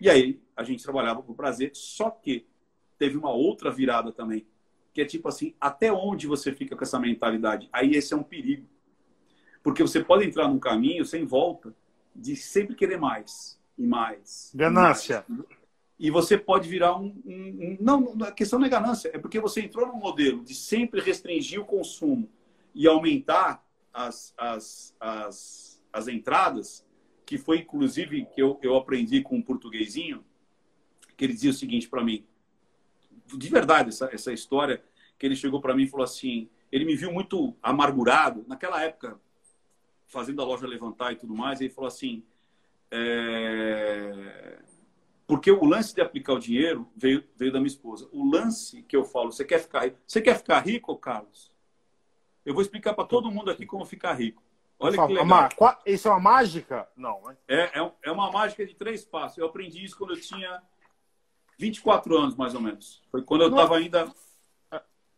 [0.00, 2.46] E aí, a gente trabalhava por prazer, só que
[2.98, 4.46] teve uma outra virada também,
[4.92, 7.68] que é tipo assim, até onde você fica com essa mentalidade?
[7.72, 8.68] Aí esse é um perigo.
[9.62, 11.74] Porque você pode entrar num caminho sem volta
[12.14, 14.52] de sempre querer mais e mais.
[14.54, 15.24] Ganância.
[15.28, 15.46] E, mais.
[15.98, 19.40] e você pode virar um, um, um, Não, a questão não é ganância, é porque
[19.40, 22.28] você entrou num modelo de sempre restringir o consumo
[22.74, 26.86] e aumentar as, as, as, as entradas,
[27.26, 30.24] que foi inclusive que eu, eu aprendi com um portuguesinho,
[31.16, 32.24] que ele dizia o seguinte para mim,
[33.36, 34.82] de verdade, essa, essa história,
[35.18, 39.20] que ele chegou para mim e falou assim, ele me viu muito amargurado, naquela época,
[40.06, 42.22] fazendo a loja levantar e tudo mais, ele falou assim,
[42.90, 44.58] é...
[45.26, 48.08] porque o lance de aplicar o dinheiro veio, veio da minha esposa.
[48.12, 49.98] O lance que eu falo, você quer ficar rico?
[50.06, 51.52] Você quer ficar rico, Carlos?
[52.48, 54.42] Eu vou explicar para todo mundo aqui como ficar rico.
[54.78, 55.50] Olha que legal.
[55.84, 56.88] Isso é uma mágica?
[56.96, 57.36] Não, né?
[57.46, 59.36] É, é, é uma mágica de três passos.
[59.36, 60.62] Eu aprendi isso quando eu tinha
[61.58, 63.02] 24 anos, mais ou menos.
[63.10, 64.10] Foi quando eu estava ainda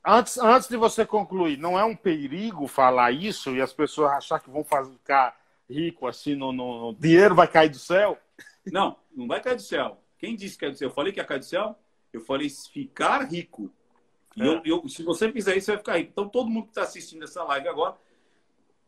[0.04, 4.40] Antes, antes de você concluir, não é um perigo falar isso e as pessoas achar
[4.40, 8.18] que vão ficar rico assim, no, no, dinheiro vai cair do céu?
[8.66, 10.02] Não, não vai cair do céu.
[10.18, 10.88] Quem disse que é do céu?
[10.88, 11.78] Eu falei que ia cair do céu?
[12.12, 13.70] Eu falei ficar rico.
[14.36, 14.46] E é.
[14.46, 16.10] eu, eu, se você fizer isso, você vai ficar rico.
[16.12, 17.96] Então, todo mundo que está assistindo essa live agora,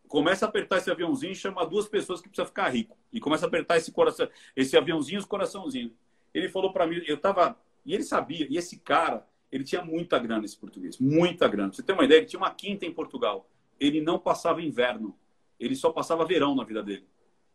[0.08, 2.96] começa a apertar esse aviãozinho e chama duas pessoas que precisa ficar rico.
[3.12, 5.92] E começa a apertar esse coração, esse aviãozinho, os coraçãozinhos.
[6.34, 7.56] Ele falou para mim, eu tava.
[7.84, 11.70] E ele sabia, e esse cara, ele tinha muita grana, esse português, muita grana.
[11.70, 13.48] Pra você tem uma ideia, ele tinha uma quinta em Portugal.
[13.80, 15.18] Ele não passava inverno,
[15.58, 17.06] ele só passava verão na vida dele.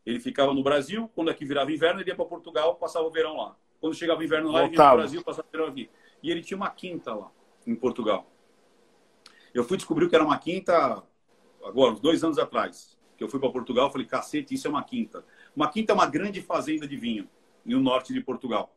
[0.05, 3.37] Ele ficava no Brasil, quando aqui virava inverno, ele ia para Portugal, passava o verão
[3.37, 3.55] lá.
[3.79, 5.89] Quando chegava o inverno lá, ele vinha para Brasil, passava o verão aqui.
[6.23, 7.31] E ele tinha uma quinta lá,
[7.67, 8.31] em Portugal.
[9.53, 11.03] Eu fui descobrir que era uma quinta
[11.63, 12.97] agora, uns dois anos atrás.
[13.17, 15.23] Que eu fui para Portugal, falei, cacete, isso é uma quinta.
[15.55, 17.27] Uma quinta é uma grande fazenda de vinho,
[17.65, 18.73] no norte de Portugal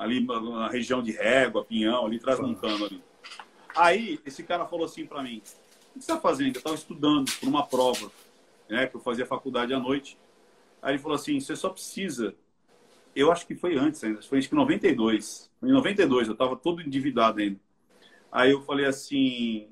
[0.00, 3.04] ali na região de Régua, Pinhão, ali transmontando ali.
[3.76, 5.50] Aí esse cara falou assim para mim: "O que
[5.92, 8.10] você está fazendo?" Eu estava estudando por uma prova,
[8.68, 10.18] né, que eu fazia faculdade à noite.
[10.80, 12.34] Aí ele falou assim: "Você só precisa
[13.14, 15.50] eu acho que foi antes ainda, foi acho que em 92.
[15.62, 17.58] Em 92, eu estava todo endividado ainda.
[18.30, 19.68] Aí eu falei assim,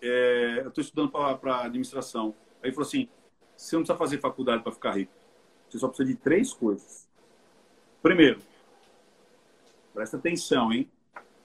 [0.00, 2.34] é, eu estou estudando para administração.
[2.62, 3.08] Aí ele falou assim,
[3.56, 5.12] você não precisa fazer faculdade para ficar rico.
[5.68, 7.08] Você só precisa de três coisas.
[8.02, 8.40] Primeiro,
[9.92, 10.90] Presta atenção, hein?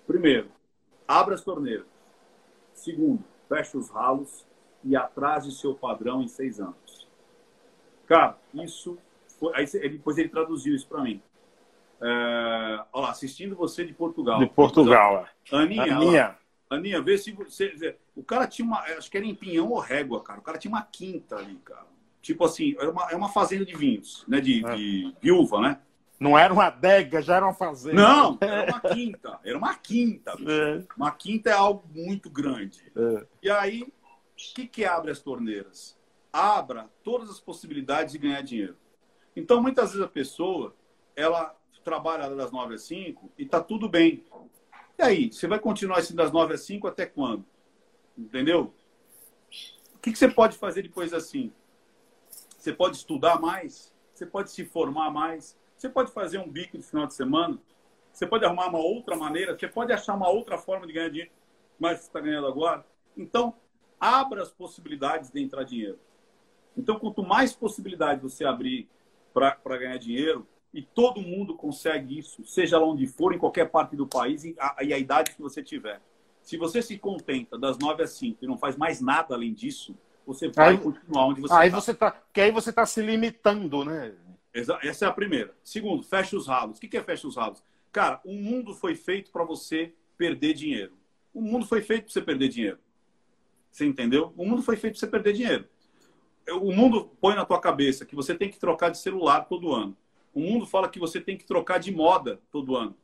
[0.06, 0.50] Primeiro,
[1.08, 1.86] abra as torneiras.
[2.74, 4.46] Segundo, feche os ralos
[4.84, 7.08] e atrase seu padrão em seis anos.
[8.06, 8.98] Cara, isso
[9.40, 9.56] foi.
[9.56, 11.22] Aí depois ele traduziu isso para mim.
[12.08, 14.38] É, olha lá, assistindo você de Portugal.
[14.38, 15.56] De Portugal, é.
[15.56, 16.38] Aninha, Aninha.
[16.70, 17.98] Aninha, vê se você.
[18.16, 18.80] O cara tinha uma.
[18.82, 20.40] Acho que era em Pinhão ou Régua, cara.
[20.40, 21.88] O cara tinha uma quinta ali, cara.
[22.22, 24.40] Tipo assim, é uma, é uma fazenda de vinhos, né?
[24.40, 24.76] De, é.
[24.76, 25.80] de viúva, né?
[26.20, 27.96] Não era uma adega, já era uma fazenda.
[27.96, 29.40] Não, era uma quinta.
[29.44, 30.32] Era uma quinta.
[30.32, 30.84] É.
[30.96, 32.92] Uma quinta é algo muito grande.
[32.96, 33.26] É.
[33.42, 33.92] E aí, o
[34.36, 35.98] que, que abre as torneiras?
[36.32, 38.78] Abra todas as possibilidades de ganhar dinheiro.
[39.36, 40.76] Então, muitas vezes a pessoa,
[41.16, 44.26] ela trabalha das 9 às 5 e tá tudo bem.
[44.98, 47.46] E aí, você vai continuar assim das 9 às 5 até quando?
[48.18, 48.74] Entendeu?
[49.94, 51.54] O que, que você pode fazer depois assim?
[52.58, 53.94] Você pode estudar mais?
[54.14, 55.58] Você pode se formar mais?
[55.78, 57.60] Você pode fazer um bico de final de semana,
[58.12, 61.32] você pode arrumar uma outra maneira, você pode achar uma outra forma de ganhar dinheiro,
[61.78, 62.86] mas você está ganhando agora.
[63.16, 63.54] Então,
[64.00, 66.00] abra as possibilidades de entrar dinheiro.
[66.78, 68.90] Então, quanto mais possibilidades você abrir
[69.34, 73.96] para ganhar dinheiro, e todo mundo consegue isso, seja lá onde for, em qualquer parte
[73.96, 76.02] do país, e a, e a idade que você tiver.
[76.42, 79.98] Se você se contenta das 9 às 5 e não faz mais nada além disso,
[80.28, 81.80] você vai aí, continuar onde você aí tá.
[81.80, 82.22] Você tá.
[82.34, 84.14] Que aí você está se limitando, né?
[84.54, 85.56] Essa é a primeira.
[85.64, 86.78] Segundo, fecha os ralos.
[86.78, 87.64] O que é fecha os ralos?
[87.90, 90.94] Cara, o mundo foi feito para você perder dinheiro.
[91.34, 92.80] O mundo foi feito para você perder dinheiro.
[93.72, 94.34] Você entendeu?
[94.36, 95.70] O mundo foi feito para você perder dinheiro.
[96.62, 99.96] O mundo põe na tua cabeça que você tem que trocar de celular todo ano.
[100.36, 102.96] O mundo fala que você tem que trocar de moda todo ano.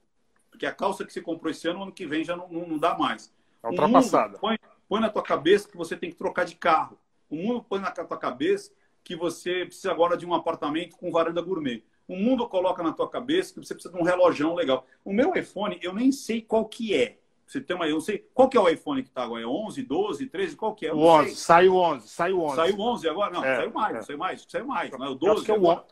[0.51, 2.77] Porque a calça que você comprou esse ano, ano que vem já não, não, não
[2.77, 3.34] dá mais.
[3.63, 4.38] É ultrapassada.
[4.38, 4.59] Põe,
[4.89, 6.99] põe na tua cabeça que você tem que trocar de carro.
[7.29, 8.69] O mundo põe na tua cabeça
[9.01, 11.84] que você precisa agora de um apartamento com varanda gourmet.
[12.05, 14.86] O mundo coloca na tua cabeça que você precisa de um relojão legal.
[15.05, 17.17] O meu iPhone, eu nem sei qual que é.
[17.47, 19.47] Você tem uma, eu não sei qual que é o iPhone que está agora, é
[19.47, 20.93] 11, 12, 13, qual que é?
[20.93, 22.55] O 11, saiu 11, saiu 11.
[22.55, 23.34] Saiu 11 agora?
[23.34, 24.01] Não, é, saiu mais, é.
[24.01, 25.84] saiu mais, saiu mais, não é o 12 que é o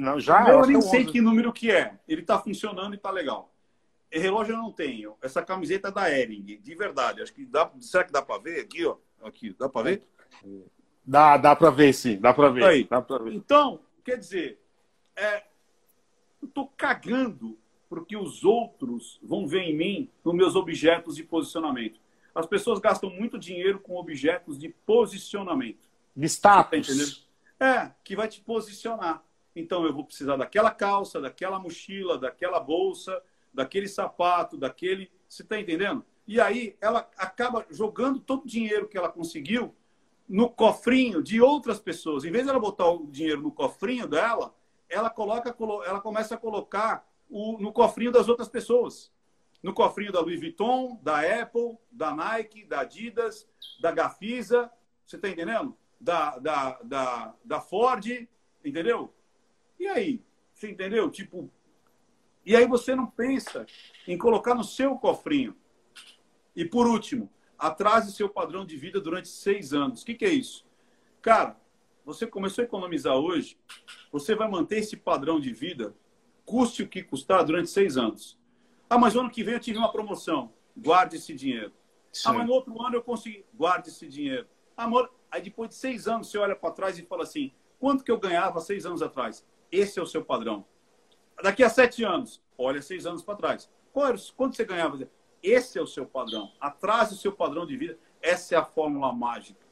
[0.00, 1.98] Não, já, eu, eu nem sei que número que é.
[2.08, 3.52] Ele está funcionando e está legal.
[4.10, 5.14] E relógio eu não tenho.
[5.20, 7.20] Essa camiseta é da Ering, de verdade.
[7.20, 8.96] Acho que dá, será que dá para ver aqui, ó?
[9.22, 10.02] Aqui, dá para ver?
[11.04, 12.18] Dá, dá para ver, sim.
[12.18, 12.64] Dá para ver.
[12.64, 12.84] Aí.
[12.84, 13.34] Dá ver.
[13.34, 14.58] Então, quer dizer,
[15.14, 15.44] é,
[16.40, 22.00] eu estou cagando porque os outros vão ver em mim nos meus objetos de posicionamento.
[22.34, 25.90] As pessoas gastam muito dinheiro com objetos de posicionamento.
[26.16, 27.28] De status.
[27.58, 29.22] Tá é, que vai te posicionar.
[29.54, 33.22] Então eu vou precisar daquela calça, daquela mochila, daquela bolsa,
[33.52, 35.10] daquele sapato, daquele.
[35.28, 36.04] Você está entendendo?
[36.26, 39.74] E aí ela acaba jogando todo o dinheiro que ela conseguiu
[40.28, 42.24] no cofrinho de outras pessoas.
[42.24, 44.54] Em vez de ela botar o dinheiro no cofrinho dela,
[44.88, 45.54] ela coloca,
[45.86, 49.12] ela começa a colocar o, no cofrinho das outras pessoas.
[49.62, 53.46] No cofrinho da Louis Vuitton, da Apple, da Nike, da Adidas,
[53.80, 54.70] da Gafisa.
[55.04, 55.76] Você está entendendo?
[56.00, 58.06] da, da, da, da Ford,
[58.64, 59.12] entendeu?
[59.80, 60.22] E aí?
[60.52, 61.10] Você entendeu?
[61.10, 61.50] Tipo,
[62.44, 63.66] e aí você não pensa
[64.06, 65.56] em colocar no seu cofrinho.
[66.54, 70.02] E por último, atrase seu padrão de vida durante seis anos.
[70.02, 70.66] O que, que é isso?
[71.22, 71.58] Cara,
[72.04, 73.58] você começou a economizar hoje,
[74.12, 75.94] você vai manter esse padrão de vida,
[76.44, 78.38] custe o que custar, durante seis anos.
[78.88, 80.52] Ah, mas ano que vem eu tive uma promoção.
[80.76, 81.72] Guarde esse dinheiro.
[82.12, 82.28] Sim.
[82.28, 83.46] Ah, mas no outro ano eu consegui.
[83.54, 84.46] Guarde esse dinheiro.
[84.76, 88.10] Amor, aí depois de seis anos você olha para trás e fala assim: quanto que
[88.10, 89.42] eu ganhava seis anos atrás?
[89.70, 90.64] Esse é o seu padrão.
[91.42, 93.70] Daqui a sete anos, olha seis anos para trás.
[94.36, 95.08] Quanto você ganhava?
[95.42, 96.52] Esse é o seu padrão.
[96.60, 97.98] Atrase o seu padrão de vida.
[98.20, 99.64] Essa é a fórmula mágica.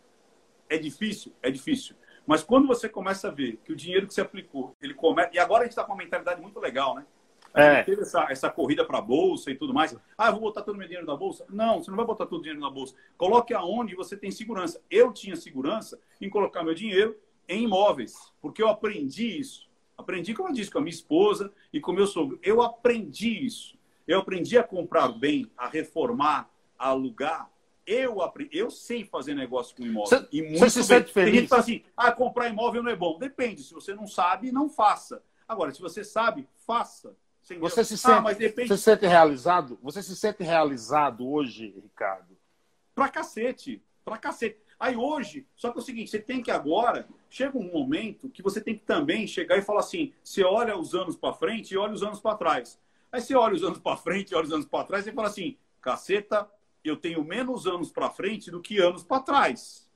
[0.69, 1.33] É difícil?
[1.43, 1.95] É difícil.
[2.27, 5.31] Mas quando você começa a ver que o dinheiro que você aplicou, ele começa.
[5.33, 7.07] E agora a gente está com uma mentalidade muito legal, né?
[7.55, 7.83] É.
[7.83, 9.97] Teve essa, essa corrida para a bolsa e tudo mais.
[10.17, 11.47] Ah, eu vou botar todo o meu dinheiro na bolsa?
[11.49, 12.95] Não, você não vai botar todo o dinheiro na bolsa.
[13.17, 14.83] Coloque aonde você tem segurança.
[14.91, 17.19] Eu tinha segurança em colocar meu dinheiro
[17.49, 19.68] em imóveis, porque eu aprendi isso.
[19.99, 22.39] Aprendi, como eu disse, com a minha esposa e com meu sogro.
[22.41, 23.77] Eu aprendi isso.
[24.07, 27.51] Eu aprendi a comprar bem, a reformar, a alugar.
[27.85, 30.21] Eu, aprendi, eu sei fazer negócio com imóvel.
[30.21, 31.31] Você, e muito você se sente feliz?
[31.31, 33.19] Tem gente que fala assim, ah, comprar imóvel não é bom.
[33.19, 33.63] Depende.
[33.63, 35.23] Se você não sabe, não faça.
[35.47, 37.17] Agora, se você sabe, faça.
[37.61, 38.69] Você se sente, ah, mas depende...
[38.69, 39.79] você se sente realizado?
[39.83, 42.37] Você se sente realizado hoje, Ricardo?
[42.95, 43.83] Pra cacete.
[44.05, 44.61] Pra cacete.
[44.79, 48.43] Aí hoje, só que é o seguinte, você tem que agora, chega um momento que
[48.43, 51.77] você tem que também chegar e falar assim, você olha os anos para frente e
[51.77, 52.81] olha os anos para trás.
[53.11, 55.29] Aí você olha os anos para frente e olha os anos para trás e fala
[55.29, 56.49] assim, caceta,
[56.85, 59.89] eu tenho menos anos para frente do que anos para trás.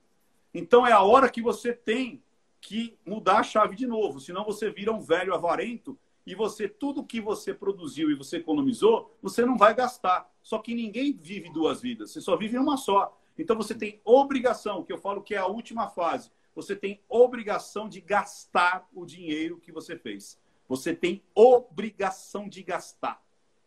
[0.53, 2.21] Então é a hora que você tem
[2.61, 7.03] que mudar a chave de novo, senão você vira um velho avarento e você tudo
[7.03, 10.31] que você produziu e você economizou, você não vai gastar.
[10.41, 13.17] Só que ninguém vive duas vidas, você só vive uma só.
[13.37, 16.31] Então você tem obrigação, que eu falo que é a última fase.
[16.55, 20.39] Você tem obrigação de gastar o dinheiro que você fez.
[20.67, 23.23] Você tem obrigação de gastar.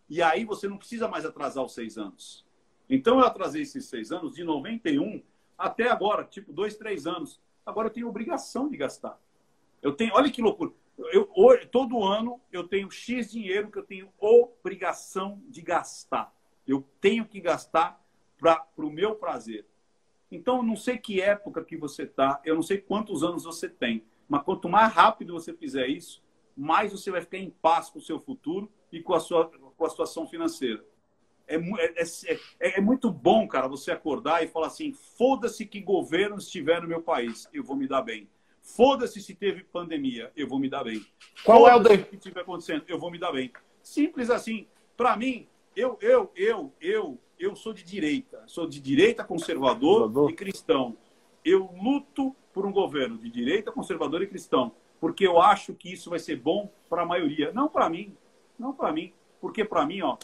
[0.08, 2.44] E aí você não precisa mais atrasar os seis anos.
[2.88, 5.22] Então eu atrasei esses seis anos, de 91
[5.58, 7.40] até agora, tipo dois, três anos.
[7.64, 9.20] Agora eu tenho obrigação de gastar.
[9.82, 10.72] Eu tenho, olha que loucura.
[11.12, 11.28] Eu,
[11.70, 16.32] todo ano eu tenho X dinheiro que eu tenho obrigação de gastar.
[16.66, 18.02] Eu tenho que gastar
[18.38, 19.66] para o meu prazer.
[20.30, 23.68] Então, eu não sei que época que você está, eu não sei quantos anos você
[23.68, 26.22] tem, mas quanto mais rápido você fizer isso,
[26.56, 29.84] mais você vai ficar em paz com o seu futuro e com a sua com
[29.84, 30.82] a situação financeira.
[31.46, 35.80] É, é, é, é, é muito bom, cara, você acordar e falar assim: foda-se que
[35.80, 38.28] governo estiver no meu país, eu vou me dar bem.
[38.62, 41.04] Foda-se se teve pandemia, eu vou me dar bem.
[41.44, 41.98] Qual é o de...
[41.98, 43.52] que estiver acontecendo, eu vou me dar bem.
[43.80, 44.66] Simples assim.
[44.96, 45.46] Para mim,
[45.76, 50.96] eu, eu, eu, eu, eu sou de direita, sou de direita conservador, conservador, e cristão.
[51.44, 56.10] Eu luto por um governo de direita, conservador e cristão, porque eu acho que isso
[56.10, 58.16] vai ser bom para a maioria, não para mim,
[58.58, 60.16] não para mim, porque para mim, ó,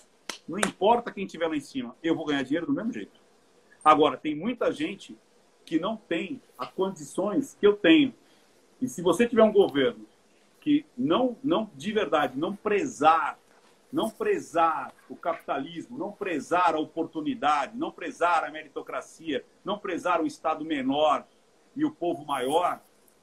[0.49, 3.21] não importa quem estiver lá em cima, eu vou ganhar dinheiro do mesmo jeito.
[3.85, 5.17] Agora, tem muita gente
[5.65, 8.15] que não tem as condições que eu tenho.
[8.81, 10.05] E se você tiver um governo
[10.61, 13.39] que não, não de verdade, não prezar
[13.93, 20.27] não prezar o capitalismo, não prezar a oportunidade, não prezar a meritocracia, não prezar o
[20.27, 21.27] Estado menor
[21.77, 22.81] e o povo maior,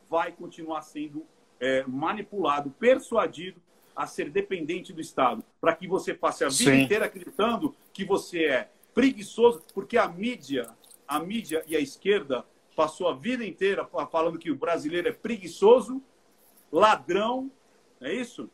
[0.09, 1.25] vai continuar sendo
[1.59, 3.59] é, manipulado, persuadido
[3.95, 6.83] a ser dependente do Estado, para que você passe a vida Sim.
[6.83, 10.69] inteira acreditando que você é preguiçoso, porque a mídia,
[11.07, 12.45] a mídia e a esquerda
[12.75, 16.01] passou a vida inteira falando que o brasileiro é preguiçoso,
[16.71, 17.51] ladrão,
[17.99, 18.49] é isso?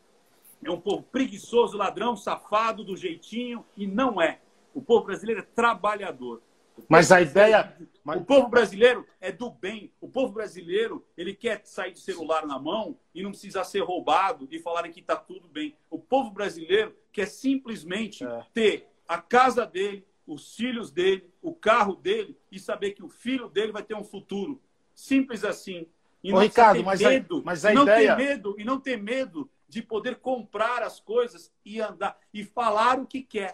[0.64, 4.40] É um povo preguiçoso, ladrão, safado, do jeitinho, e não é.
[4.74, 6.42] O povo brasileiro é trabalhador.
[6.90, 7.76] Mas a ideia.
[8.06, 9.92] O povo brasileiro é do bem.
[10.02, 14.48] O povo brasileiro, ele quer sair de celular na mão e não precisar ser roubado
[14.52, 15.76] e falarem que está tudo bem.
[15.90, 18.46] O povo brasileiro quer simplesmente é.
[18.54, 23.48] ter a casa dele, os filhos dele, o carro dele e saber que o filho
[23.48, 24.62] dele vai ter um futuro.
[24.94, 25.88] Simples assim.
[26.24, 28.16] E Ô, não Ricardo, mas medo, a, mas a não ideia...
[28.16, 33.00] ter medo e não ter medo de poder comprar as coisas e andar e falar
[33.00, 33.54] o que quer.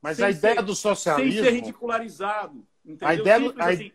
[0.00, 1.32] Mas a ideia ser, do socialismo.
[1.32, 2.66] Sem ser ridicularizado.
[3.00, 3.92] A ideia, do, a, assim.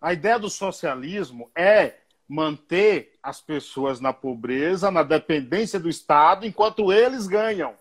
[0.00, 6.92] a ideia do socialismo é manter as pessoas na pobreza, na dependência do Estado, enquanto
[6.92, 7.74] eles ganham.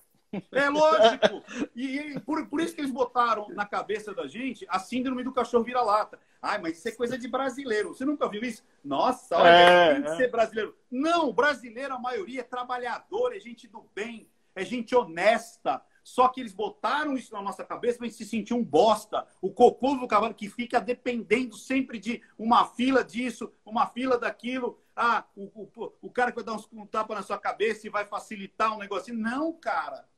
[0.51, 1.43] É lógico.
[1.75, 5.33] E, e por, por, isso que eles botaram na cabeça da gente a síndrome do
[5.33, 6.19] cachorro vira-lata.
[6.41, 7.89] Ai, mas isso é coisa de brasileiro.
[7.89, 8.63] Você nunca viu isso?
[8.83, 10.15] Nossa, olha, é, tem que é.
[10.15, 10.75] ser brasileiro.
[10.89, 15.81] Não, brasileiro, a maioria é trabalhador, é gente do bem, é gente honesta.
[16.03, 19.27] Só que eles botaram isso na nossa cabeça para a gente se sentir um bosta,
[19.39, 24.79] o cocô do cavalo que fica dependendo sempre de uma fila disso, uma fila daquilo.
[24.95, 27.89] Ah, o, o, o cara que vai dar uns, um tapa na sua cabeça e
[27.89, 29.17] vai facilitar um negocinho.
[29.17, 30.09] Não, cara.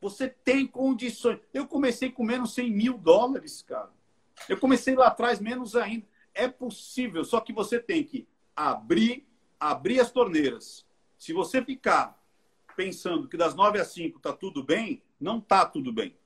[0.00, 1.40] Você tem condições.
[1.52, 3.90] Eu comecei com menos 100 mil dólares, cara.
[4.48, 6.06] Eu comecei lá atrás menos ainda.
[6.34, 9.26] É possível, só que você tem que abrir,
[9.58, 10.86] abrir as torneiras.
[11.18, 12.16] Se você ficar
[12.76, 16.16] pensando que das 9 às 5 tá tudo bem, não tá tudo bem.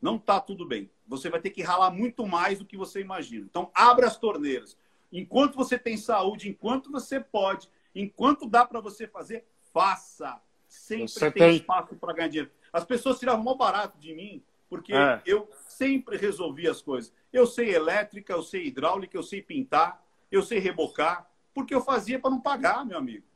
[0.00, 0.90] Não tá tudo bem.
[1.06, 3.46] Você vai ter que ralar muito mais do que você imagina.
[3.48, 4.76] Então, abra as torneiras.
[5.12, 10.42] Enquanto você tem saúde, enquanto você pode, enquanto dá para você fazer, faça.
[10.66, 12.50] Sempre você tem, tem espaço para ganhar dinheiro.
[12.72, 15.20] As pessoas tiravam mal barato de mim, porque é.
[15.26, 17.12] eu sempre resolvi as coisas.
[17.32, 22.18] Eu sei elétrica, eu sei hidráulica, eu sei pintar, eu sei rebocar, porque eu fazia
[22.18, 23.26] para não pagar, meu amigo.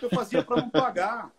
[0.00, 1.32] Eu fazia para não pagar.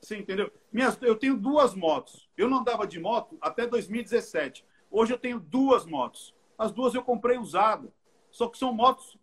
[0.00, 0.50] Você entendeu?
[0.72, 2.28] Minhas, eu tenho duas motos.
[2.36, 4.64] Eu não andava de moto até 2017.
[4.90, 6.34] Hoje eu tenho duas motos.
[6.58, 7.92] As duas eu comprei usada.
[8.30, 9.16] Só que são motos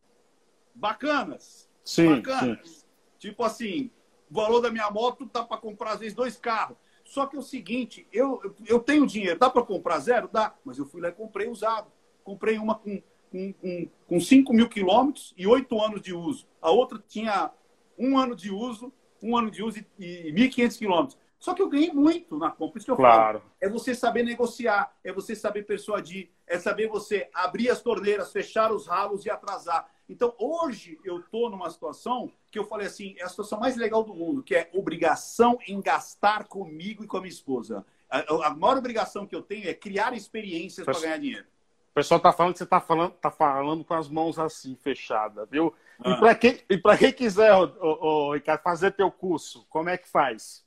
[0.74, 1.70] bacanas.
[1.84, 2.70] Sim, bacanas.
[2.70, 2.86] Sim.
[3.18, 3.92] Tipo assim,
[4.30, 6.78] o valor da minha moto tá para comprar às vezes dois carros.
[7.08, 10.30] Só que é o seguinte, eu, eu tenho dinheiro, dá para comprar zero?
[10.32, 11.90] Dá, mas eu fui lá e comprei usado.
[12.22, 13.02] Comprei uma com,
[13.32, 16.46] com, com, com 5 mil quilômetros e 8 anos de uso.
[16.62, 17.50] A outra tinha
[17.98, 18.92] um ano de uso,
[19.24, 21.18] um ano de uso e, e 1.500 quilômetros.
[21.40, 22.78] Só que eu ganhei muito na compra.
[22.78, 23.40] Isso que eu claro.
[23.40, 23.52] falo.
[23.62, 28.70] É você saber negociar, é você saber persuadir, é saber você abrir as torneiras, fechar
[28.74, 29.90] os ralos e atrasar.
[30.10, 34.04] Então, hoje eu estou numa situação que eu falei assim, é a situação mais legal
[34.04, 37.86] do mundo, que é obrigação em gastar comigo e com a minha esposa.
[38.10, 41.46] A, a maior obrigação que eu tenho é criar experiências para ganhar dinheiro.
[41.92, 45.50] O pessoal está falando que você está falando, tá falando com as mãos assim, fechadas,
[45.50, 45.74] viu?
[46.00, 46.12] Ah.
[46.12, 50.08] E para quem, e quem quiser, ô, ô, Ricardo, fazer teu curso, como é que
[50.08, 50.64] faz?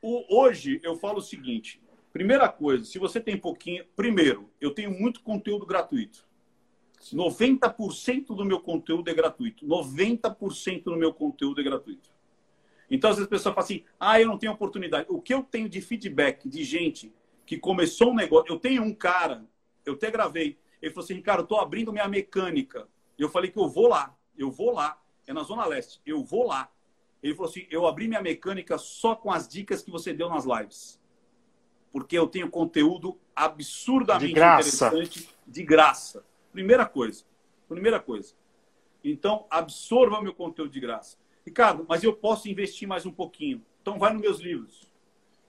[0.00, 3.84] O, hoje eu falo o seguinte: primeira coisa, se você tem pouquinho.
[3.96, 6.24] Primeiro, eu tenho muito conteúdo gratuito.
[7.14, 9.66] 90% do meu conteúdo é gratuito.
[9.66, 12.10] 90% do meu conteúdo é gratuito.
[12.90, 15.06] Então, às vezes a pessoa fala assim: ah, eu não tenho oportunidade.
[15.08, 17.12] O que eu tenho de feedback de gente
[17.46, 18.52] que começou um negócio.
[18.52, 19.46] Eu tenho um cara,
[19.84, 20.58] eu até gravei.
[20.82, 22.88] Ele falou assim: Ricardo, eu estou abrindo minha mecânica.
[23.18, 25.00] Eu falei que eu vou lá, eu vou lá.
[25.26, 26.70] É na Zona Leste, eu vou lá.
[27.22, 30.44] Ele falou assim: eu abri minha mecânica só com as dicas que você deu nas
[30.44, 31.00] lives.
[31.92, 36.24] Porque eu tenho conteúdo absurdamente de interessante de graça.
[36.56, 37.22] Primeira coisa.
[37.68, 38.34] Primeira coisa.
[39.04, 41.18] Então, absorva meu conteúdo de graça.
[41.44, 43.62] Ricardo, mas eu posso investir mais um pouquinho.
[43.82, 44.90] Então, vai nos meus livros.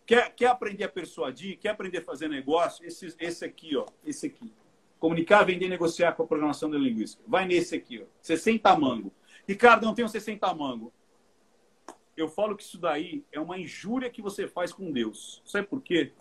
[0.05, 1.58] Quer, quer aprender a persuadir?
[1.60, 2.86] Quer aprender a fazer negócio?
[2.86, 3.86] Esse, esse aqui, ó.
[4.05, 4.53] Esse aqui.
[4.99, 7.24] Comunicar, vender, negociar com a programação da linguística.
[7.26, 8.05] Vai nesse aqui, ó.
[8.22, 9.14] 60 mango.
[9.47, 10.91] Ricardo, não tenho 60 mango.
[12.18, 15.41] Eu falo que isso daí é uma injúria que você faz com Deus.
[15.45, 16.12] Sabe por quê?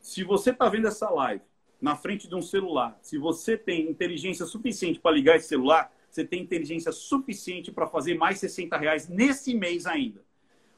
[0.00, 1.44] Se você está vendo essa live
[1.82, 6.24] na frente de um celular, se você tem inteligência suficiente para ligar esse celular, você
[6.24, 10.22] tem inteligência suficiente para fazer mais 60 reais nesse mês ainda.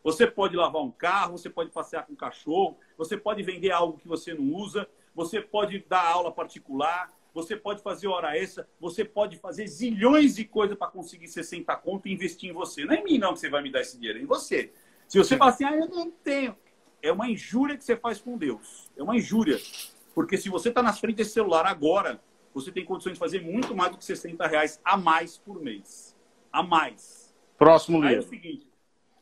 [0.02, 3.98] Você pode lavar um carro, você pode passear com um cachorro, você pode vender algo
[3.98, 9.04] que você não usa, você pode dar aula particular, você pode fazer hora extra, você
[9.04, 12.86] pode fazer zilhões de coisas para conseguir 60 conto e investir em você.
[12.86, 14.72] Não é em mim não que você vai me dar esse dinheiro, é em você.
[15.06, 16.56] Se você falar assim, ah, eu não tenho,
[17.02, 18.90] é uma injúria que você faz com Deus.
[18.96, 19.58] É uma injúria.
[20.14, 22.20] Porque se você está na frente desse celular agora,
[22.54, 26.16] você tem condições de fazer muito mais do que 60 reais a mais por mês.
[26.52, 27.34] A mais.
[27.58, 28.10] Próximo livro.
[28.10, 28.68] Aí é o seguinte,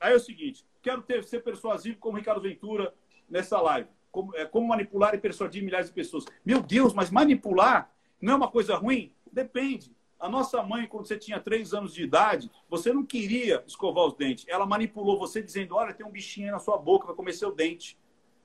[0.00, 2.92] aí é o seguinte quero ter, ser persuasivo como Ricardo Ventura
[3.30, 3.88] nessa live.
[4.10, 6.26] Como, é, como manipular e persuadir milhares de pessoas.
[6.44, 7.90] Meu Deus, mas manipular
[8.20, 9.14] não é uma coisa ruim?
[9.32, 9.94] Depende.
[10.20, 14.14] A nossa mãe, quando você tinha três anos de idade, você não queria escovar os
[14.14, 14.44] dentes.
[14.46, 17.52] Ela manipulou você dizendo: olha, tem um bichinho aí na sua boca, vai comer seu
[17.52, 17.98] dente.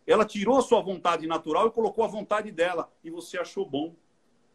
[0.07, 2.89] Ela tirou a sua vontade natural e colocou a vontade dela.
[3.03, 3.93] E você achou bom.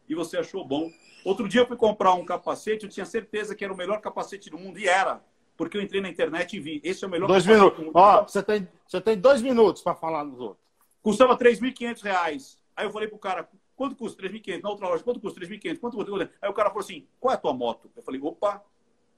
[0.09, 0.91] E você achou bom.
[1.23, 4.49] Outro dia eu fui comprar um capacete, eu tinha certeza que era o melhor capacete
[4.49, 4.79] do mundo.
[4.79, 5.23] E era.
[5.55, 6.81] Porque eu entrei na internet e vi.
[6.83, 7.79] Esse é o melhor dois capacete minutos.
[7.79, 7.95] do mundo.
[7.95, 10.63] Ó, você tem, você tem dois minutos para falar nos outros.
[11.03, 12.57] Custava 3.500 reais.
[12.75, 14.63] Aí eu falei pro cara, quanto custa 3.500?
[14.63, 15.79] Na outra loja, quanto custa 3.500?
[15.79, 16.31] Quanto custa?
[16.41, 17.91] Aí o cara falou assim, qual é a tua moto?
[17.95, 18.63] Eu falei, opa,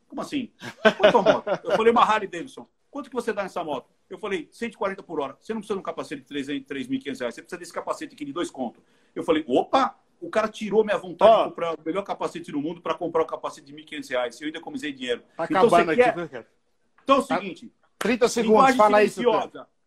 [0.10, 0.52] como assim?
[0.82, 1.48] Qual é a tua moto?
[1.64, 2.68] Eu falei, uma Harley Davidson.
[2.92, 3.95] Quanto que você dá nessa moto?
[4.10, 5.38] Eu falei, 140 por hora.
[5.40, 8.34] Você não precisa de um capacete de 3.500 reais, você precisa desse capacete aqui de
[8.34, 8.84] dois contos.
[9.16, 11.38] Eu falei, opa, o cara tirou minha vontade oh.
[11.44, 14.42] de comprar o melhor capacete do mundo para comprar o capacete de 1.500 reais.
[14.42, 15.24] Eu ainda economizei dinheiro.
[15.36, 16.16] Tá então, acabando aqui, quer...
[16.16, 16.46] Né,
[17.04, 17.72] então é o tá seguinte.
[18.00, 19.22] 30 segundos, fala isso.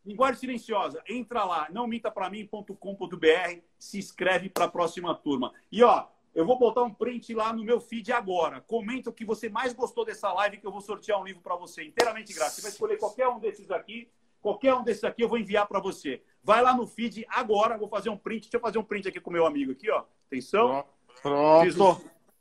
[0.05, 1.03] Linguagem silenciosa.
[1.07, 5.53] Entra lá, não minta para mim.com.br, se inscreve para a próxima turma.
[5.71, 8.61] E ó, eu vou botar um print lá no meu feed agora.
[8.61, 11.57] Comenta o que você mais gostou dessa live que eu vou sortear um livro para
[11.57, 12.57] você inteiramente grátis.
[12.57, 14.11] Você vai escolher qualquer um desses aqui
[14.41, 16.23] qualquer um desses aqui eu vou enviar para você.
[16.43, 18.43] Vai lá no feed agora, vou fazer um print.
[18.43, 20.05] Deixa eu fazer um print aqui com o meu amigo aqui, ó.
[20.27, 20.85] Atenção.
[21.23, 21.65] Pronto.
[21.65, 21.77] Fiz.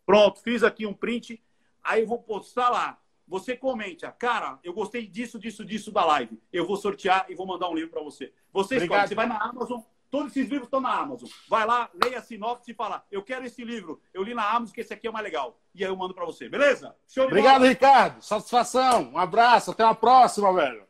[0.06, 1.44] Pronto, fiz aqui um print.
[1.84, 3.00] Aí eu vou postar lá.
[3.28, 6.40] Você comenta, cara, eu gostei disso, disso, disso da live.
[6.52, 8.32] Eu vou sortear e vou mandar um livro para você.
[8.54, 9.06] Você escolhe.
[9.06, 11.30] Você vai na Amazon, Todos esses livros estão na Amazon.
[11.50, 14.00] Vai lá, leia a sinopse e fala: Eu quero esse livro.
[14.14, 15.60] Eu li na Amazon que esse aqui é mais legal.
[15.76, 16.48] E aí eu mando para você.
[16.48, 16.96] Beleza?
[17.08, 17.70] Show de Obrigado, bola.
[17.70, 18.22] Ricardo.
[18.22, 19.12] Satisfação.
[19.14, 19.72] Um abraço.
[19.72, 20.84] Até a próxima, velho.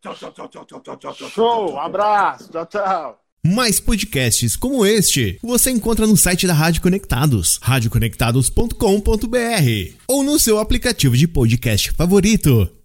[0.00, 1.30] Tchau, tchau, tchau, tchau, tchau, tchau, tchau.
[1.30, 1.72] Show.
[1.72, 2.52] Um abraço.
[2.52, 3.24] Tchau, tchau.
[3.44, 10.58] Mais podcasts como este você encontra no site da Rádio Conectados, radioconectados.com.br ou no seu
[10.58, 12.77] aplicativo de podcast favorito.